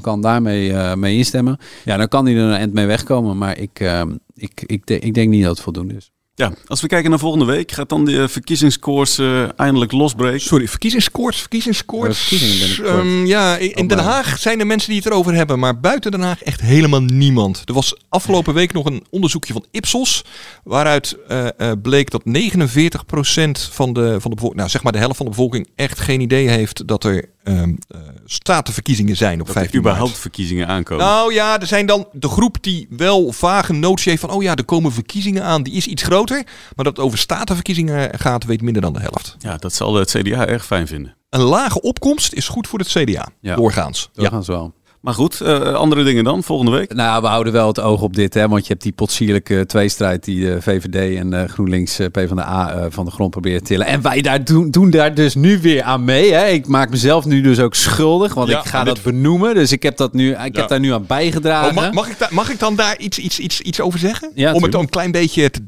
Kan 0.00 0.20
daarmee 0.20 0.72
eh, 0.72 0.94
mee 0.94 1.16
instemmen... 1.16 1.58
ja, 1.84 1.96
dan 1.96 2.08
kan 2.08 2.24
hij 2.26 2.34
er 2.34 2.40
een 2.42 2.52
eind 2.54 2.72
mee 2.72 2.86
wegkomen. 2.86 3.38
Maar 3.38 3.58
ik, 3.58 3.80
eh, 3.80 4.02
ik, 4.34 4.62
ik, 4.66 4.86
de- 4.86 4.98
ik 4.98 5.14
denk 5.14 5.28
niet 5.30 5.42
dat 5.42 5.50
het 5.54 5.60
voldoende 5.60 5.94
is. 5.94 6.08
Ja, 6.36 6.52
als 6.66 6.80
we 6.80 6.86
kijken 6.86 7.10
naar 7.10 7.18
volgende 7.18 7.44
week, 7.44 7.72
gaat 7.72 7.88
dan 7.88 8.04
de 8.04 8.28
verkiezingskoers 8.28 9.18
eh, 9.18 9.58
eindelijk 9.60 9.92
losbreken? 9.92 10.40
Sorry, 10.40 10.68
verkiezingskoorts, 10.68 11.38
verkiezingskoorts. 11.40 12.18
Ja, 12.20 12.26
verkiezingen 12.38 12.76
binnenkort. 12.76 13.06
Ehm, 13.06 13.26
ja, 13.26 13.56
in 13.56 13.86
Den 13.86 13.98
Haag 13.98 14.38
zijn 14.38 14.60
er 14.60 14.66
mensen 14.66 14.88
die 14.90 14.98
het 14.98 15.06
erover 15.12 15.34
hebben, 15.34 15.58
maar 15.58 15.80
buiten 15.80 16.10
Den 16.10 16.20
Haag 16.20 16.42
echt 16.42 16.60
helemaal 16.60 17.00
niemand. 17.00 17.62
Er 17.64 17.74
was 17.74 17.96
afgelopen 18.08 18.54
week 18.54 18.72
nog 18.72 18.84
een 18.86 19.04
onderzoekje 19.10 19.52
van 19.52 19.64
Ipsos, 19.70 20.24
waaruit 20.64 21.16
eh, 21.28 21.46
eh, 21.56 21.72
bleek 21.82 22.10
dat 22.10 22.22
49% 22.24 23.70
van 23.70 23.92
de, 23.92 24.16
van 24.20 24.30
de 24.30 24.34
bevolking, 24.36 24.54
nou 24.54 24.68
zeg 24.68 24.82
maar 24.82 24.92
de 24.92 24.98
helft 24.98 25.16
van 25.16 25.26
de 25.26 25.32
bevolking, 25.32 25.68
echt 25.74 26.00
geen 26.00 26.20
idee 26.20 26.48
heeft 26.48 26.86
dat 26.86 27.04
er 27.04 27.30
ehm 27.44 27.74
eh, 27.88 28.00
statenverkiezingen 28.24 29.16
zijn 29.16 29.40
op 29.40 29.46
Dat 29.46 29.54
er 29.56 29.60
15 29.60 29.82
maart. 29.82 29.94
überhaupt 29.94 30.20
verkiezingen 30.20 30.66
aankomen. 30.68 31.04
Nou 31.04 31.32
ja, 31.32 31.60
er 31.60 31.66
zijn 31.66 31.86
dan 31.86 32.08
de 32.12 32.28
groep 32.28 32.56
die 32.60 32.86
wel 32.90 33.32
vage 33.32 33.72
notie 33.72 34.10
heeft 34.10 34.20
van... 34.22 34.30
oh 34.30 34.42
ja, 34.42 34.54
er 34.54 34.64
komen 34.64 34.92
verkiezingen 34.92 35.42
aan, 35.44 35.62
die 35.62 35.72
is 35.74 35.86
iets 35.86 36.02
groter. 36.02 36.42
Maar 36.76 36.84
dat 36.84 36.96
het 36.96 37.04
over 37.06 37.18
statenverkiezingen 37.18 38.18
gaat, 38.18 38.44
weet 38.44 38.62
minder 38.62 38.82
dan 38.82 38.92
de 38.92 39.00
helft. 39.00 39.36
Ja, 39.38 39.56
dat 39.56 39.72
zal 39.72 39.94
het 39.94 40.10
CDA 40.10 40.46
erg 40.46 40.66
fijn 40.66 40.86
vinden. 40.86 41.16
Een 41.30 41.40
lage 41.40 41.80
opkomst 41.80 42.32
is 42.32 42.48
goed 42.48 42.66
voor 42.66 42.78
het 42.78 42.88
CDA, 42.88 43.28
Ja. 43.40 43.54
doorgaans. 43.54 44.10
Ze 44.12 44.42
wel. 44.46 44.74
Maar 45.04 45.14
goed, 45.14 45.40
eh, 45.40 45.60
andere 45.74 46.04
dingen 46.04 46.24
dan, 46.24 46.42
volgende 46.42 46.72
week? 46.72 46.94
Nou, 46.94 47.22
we 47.22 47.28
houden 47.28 47.52
wel 47.52 47.66
het 47.66 47.80
oog 47.80 48.02
op 48.02 48.14
dit, 48.14 48.34
hè, 48.34 48.48
want 48.48 48.62
je 48.66 48.68
hebt 48.72 48.82
die 48.82 48.92
potsierlijke 48.92 49.66
tweestrijd 49.66 50.24
die 50.24 50.40
de 50.44 50.62
VVD 50.62 51.16
en 51.18 51.30
de 51.30 51.48
GroenLinks 51.48 51.98
eh, 51.98 52.06
PvdA 52.06 52.72
eh, 52.74 52.86
van 52.88 53.04
de 53.04 53.10
grond 53.10 53.30
proberen 53.30 53.58
te 53.58 53.64
tillen. 53.64 53.86
En 53.86 54.02
wij 54.02 54.20
daar 54.22 54.44
doen, 54.44 54.70
doen 54.70 54.90
daar 54.90 55.14
dus 55.14 55.34
nu 55.34 55.58
weer 55.60 55.82
aan 55.82 56.04
mee. 56.04 56.32
Hè. 56.32 56.46
Ik 56.46 56.66
maak 56.66 56.90
mezelf 56.90 57.24
nu 57.24 57.40
dus 57.40 57.58
ook 57.60 57.74
schuldig, 57.74 58.34
want 58.34 58.48
Ja, 58.48 58.58
ik 58.58 58.64
ga 58.64 58.84
dat 58.84 58.94
dit- 58.94 59.04
benoemen. 59.04 59.54
Dus 59.54 59.72
ik 59.72 59.82
heb, 59.82 59.96
dat 59.96 60.12
nu, 60.12 60.30
ik 60.30 60.36
Ja. 60.54 60.60
heb 60.60 60.68
daar 60.68 60.80
nu 60.80 60.92
aan 60.92 61.06
bijgedragen. 61.06 61.68
Oh, 61.68 61.74
mag, 61.74 61.92
mag, 61.92 62.08
ik 62.08 62.30
mag 62.30 62.50
ik 62.50 62.58
dan 62.58 62.76
daar 62.76 62.98
iets, 62.98 63.18
iets, 63.18 63.38
iets, 63.38 63.60
iets 63.60 63.80
over 63.80 63.98
zeggen? 63.98 64.30
Ja, 64.34 64.46
Om 64.48 64.52
het 64.54 64.62
tuurlijk. 64.62 64.82
een 64.82 64.88
klein 64.88 65.10
beetje 65.12 65.50
te. 65.50 65.62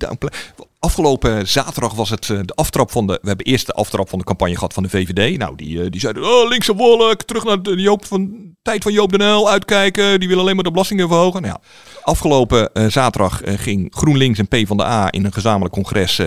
Afgelopen 0.87 1.49
zaterdag 1.49 1.95
was 1.95 2.11
het 2.11 2.31
eh, 2.31 2.39
de 2.45 2.55
aftrap 2.55 2.91
van 2.91 3.07
de. 3.07 3.19
We 3.23 3.29
hebben 3.29 3.47
eerst 3.47 3.67
de 3.67 3.73
aftrap 3.73 4.09
van 4.09 4.19
de 4.19 4.25
campagne 4.25 4.55
gehad 4.55 4.73
van 4.73 4.83
de 4.83 4.89
VVD. 4.89 5.39
Nou, 5.39 5.57
die, 5.57 5.83
eh, 5.83 5.91
die 5.91 6.01
zeiden: 6.01 6.25
oh, 6.25 6.49
linkse 6.49 6.75
wolk, 6.75 7.23
terug 7.23 7.45
naar 7.45 7.63
de 7.63 7.77
Joop 7.77 8.05
van, 8.05 8.35
tijd 8.63 8.83
van 8.83 8.93
Joop 8.93 9.11
den 9.11 9.21
Uyl, 9.21 9.51
uitkijken. 9.51 10.19
Die 10.19 10.29
willen 10.29 10.43
alleen 10.43 10.55
maar 10.55 10.65
de 10.65 10.71
belastingen 10.71 11.09
verhogen. 11.09 11.43
Nou, 11.43 11.55
ja. 11.55 11.69
Afgelopen 12.03 12.73
eh, 12.73 12.87
zaterdag 12.87 13.41
ging 13.45 13.95
GroenLinks 13.95 14.39
en 14.39 14.49
PvdA 14.49 15.11
in 15.11 15.25
een 15.25 15.33
gezamenlijk 15.33 15.75
congres. 15.75 16.21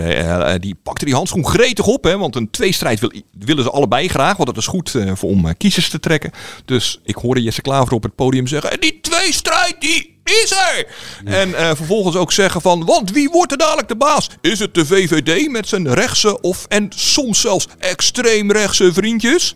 die 0.60 0.76
pakte 0.84 1.06
die 1.06 1.13
handschoen 1.13 1.48
gretig 1.48 1.86
op. 1.86 2.04
Hè, 2.04 2.17
want 2.17 2.36
een 2.36 2.50
tweestrijd 2.50 3.00
wil, 3.00 3.12
willen 3.32 3.63
ze 3.63 3.72
allebei 3.72 4.08
graag. 4.08 4.36
Want 4.36 4.50
dat 4.50 4.58
is 4.58 4.67
goed 4.67 4.95
voor, 5.13 5.30
om 5.30 5.58
kiezers 5.58 5.89
te 5.89 6.00
trekken. 6.00 6.32
Dus 6.65 7.00
ik 7.04 7.15
hoorde 7.15 7.41
Jesse 7.41 7.62
Klaver 7.62 7.93
op 7.93 8.04
het 8.04 8.15
podium 8.15 8.48
zeggen: 8.48 8.72
"En 8.72 8.80
tweestrijd 9.19 9.75
die 9.79 10.17
is 10.23 10.51
er! 10.51 10.88
En 11.25 11.55
eh, 11.55 11.75
vervolgens 11.75 12.15
ook 12.15 12.32
zeggen 12.32 12.62
van, 12.62 12.86
want 12.86 13.12
wie 13.12 13.29
wordt 13.29 13.51
er 13.51 13.58
dadelijk 13.58 13.88
de 13.88 13.95
baas? 13.95 14.29
Is 14.41 14.60
het 14.60 14.73
de 14.73 14.86
VVD 14.86 15.51
met 15.51 15.67
zijn 15.67 15.93
rechtse 15.93 16.41
of 16.41 16.65
en 16.65 16.88
soms 16.95 17.41
zelfs 17.41 17.67
extreemrechtse 17.79 18.93
vriendjes? 18.93 19.55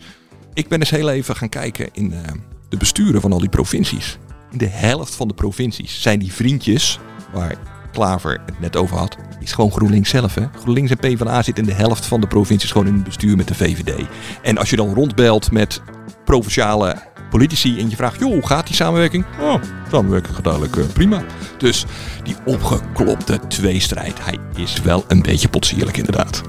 Ik 0.54 0.68
ben 0.68 0.78
eens 0.78 0.90
heel 0.90 1.08
even 1.08 1.36
gaan 1.36 1.48
kijken 1.48 1.88
in 1.92 2.12
eh, 2.12 2.32
de 2.68 2.76
besturen 2.76 3.20
van 3.20 3.32
al 3.32 3.38
die 3.38 3.48
provincies. 3.48 4.18
In 4.50 4.58
de 4.58 4.68
helft 4.68 5.14
van 5.14 5.28
de 5.28 5.34
provincies 5.34 6.02
zijn 6.02 6.18
die 6.18 6.32
vriendjes, 6.32 6.98
waar 7.32 7.54
Klaver 7.92 8.40
het 8.46 8.60
net 8.60 8.76
over 8.76 8.96
had, 8.96 9.16
is 9.40 9.52
gewoon 9.52 9.72
GroenLinks 9.72 10.10
zelf. 10.10 10.34
Hè? 10.34 10.46
GroenLinks 10.60 10.90
en 10.90 10.96
PvdA 10.96 11.42
zitten 11.42 11.64
in 11.64 11.70
de 11.70 11.76
helft 11.76 12.06
van 12.06 12.20
de 12.20 12.26
provincies 12.26 12.72
gewoon 12.72 12.86
in 12.86 12.94
het 12.94 13.04
bestuur 13.04 13.36
met 13.36 13.48
de 13.48 13.54
VVD. 13.54 14.06
En 14.42 14.58
als 14.58 14.70
je 14.70 14.76
dan 14.76 14.94
rondbelt 14.94 15.52
met 15.52 15.82
provinciale 16.24 17.12
politici 17.38 17.78
en 17.78 17.90
je 17.90 17.96
vraagt, 17.96 18.18
joh, 18.18 18.32
hoe 18.32 18.46
gaat 18.46 18.66
die 18.66 18.76
samenwerking? 18.76 19.24
Oh, 19.40 19.54
samenwerking 19.90 20.34
gaat 20.34 20.46
eigenlijk 20.46 20.76
eh, 20.76 20.84
prima. 20.92 21.24
Dus 21.58 21.84
die 22.22 22.36
opgeklopte 22.44 23.40
tweestrijd, 23.48 24.24
hij 24.24 24.38
is 24.56 24.80
wel 24.82 25.04
een 25.08 25.22
beetje 25.22 25.48
potsierlijk 25.48 25.96
inderdaad. 25.96 26.42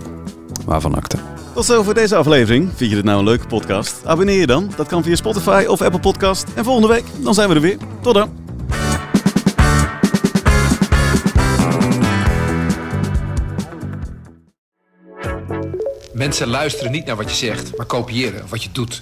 Waarvan 0.66 0.96
acte. 0.96 1.18
Tot 1.54 1.66
zo 1.66 1.84
voor 1.84 1.94
deze 1.94 2.16
aflevering. 2.16 2.70
Vind 2.76 2.90
je 2.90 2.96
dit 2.96 3.06
nou 3.06 3.20
een 3.20 3.26
leuke 3.26 3.48
podcast? 3.48 4.02
Abonneer 4.06 4.40
je 4.40 4.48
dan. 4.48 4.72
Dat 4.76 4.88
kan 4.88 5.04
via 5.04 5.16
Spotify 5.16 5.66
of 5.68 5.82
Apple 5.82 6.00
Podcast. 6.00 6.46
En 6.56 6.64
volgende 6.64 6.88
week, 6.88 7.06
dan 7.18 7.34
zijn 7.34 7.50
we 7.50 7.56
er 7.56 7.62
weer. 7.62 7.78
Tot 8.02 8.14
dan. 8.14 8.44
Mensen 16.14 16.48
luisteren 16.48 16.92
niet 16.92 17.06
naar 17.06 17.16
wat 17.16 17.30
je 17.30 17.36
zegt, 17.46 17.78
maar 17.78 17.86
kopiëren 17.86 18.46
wat 18.50 18.64
je 18.64 18.70
doet. 18.72 19.02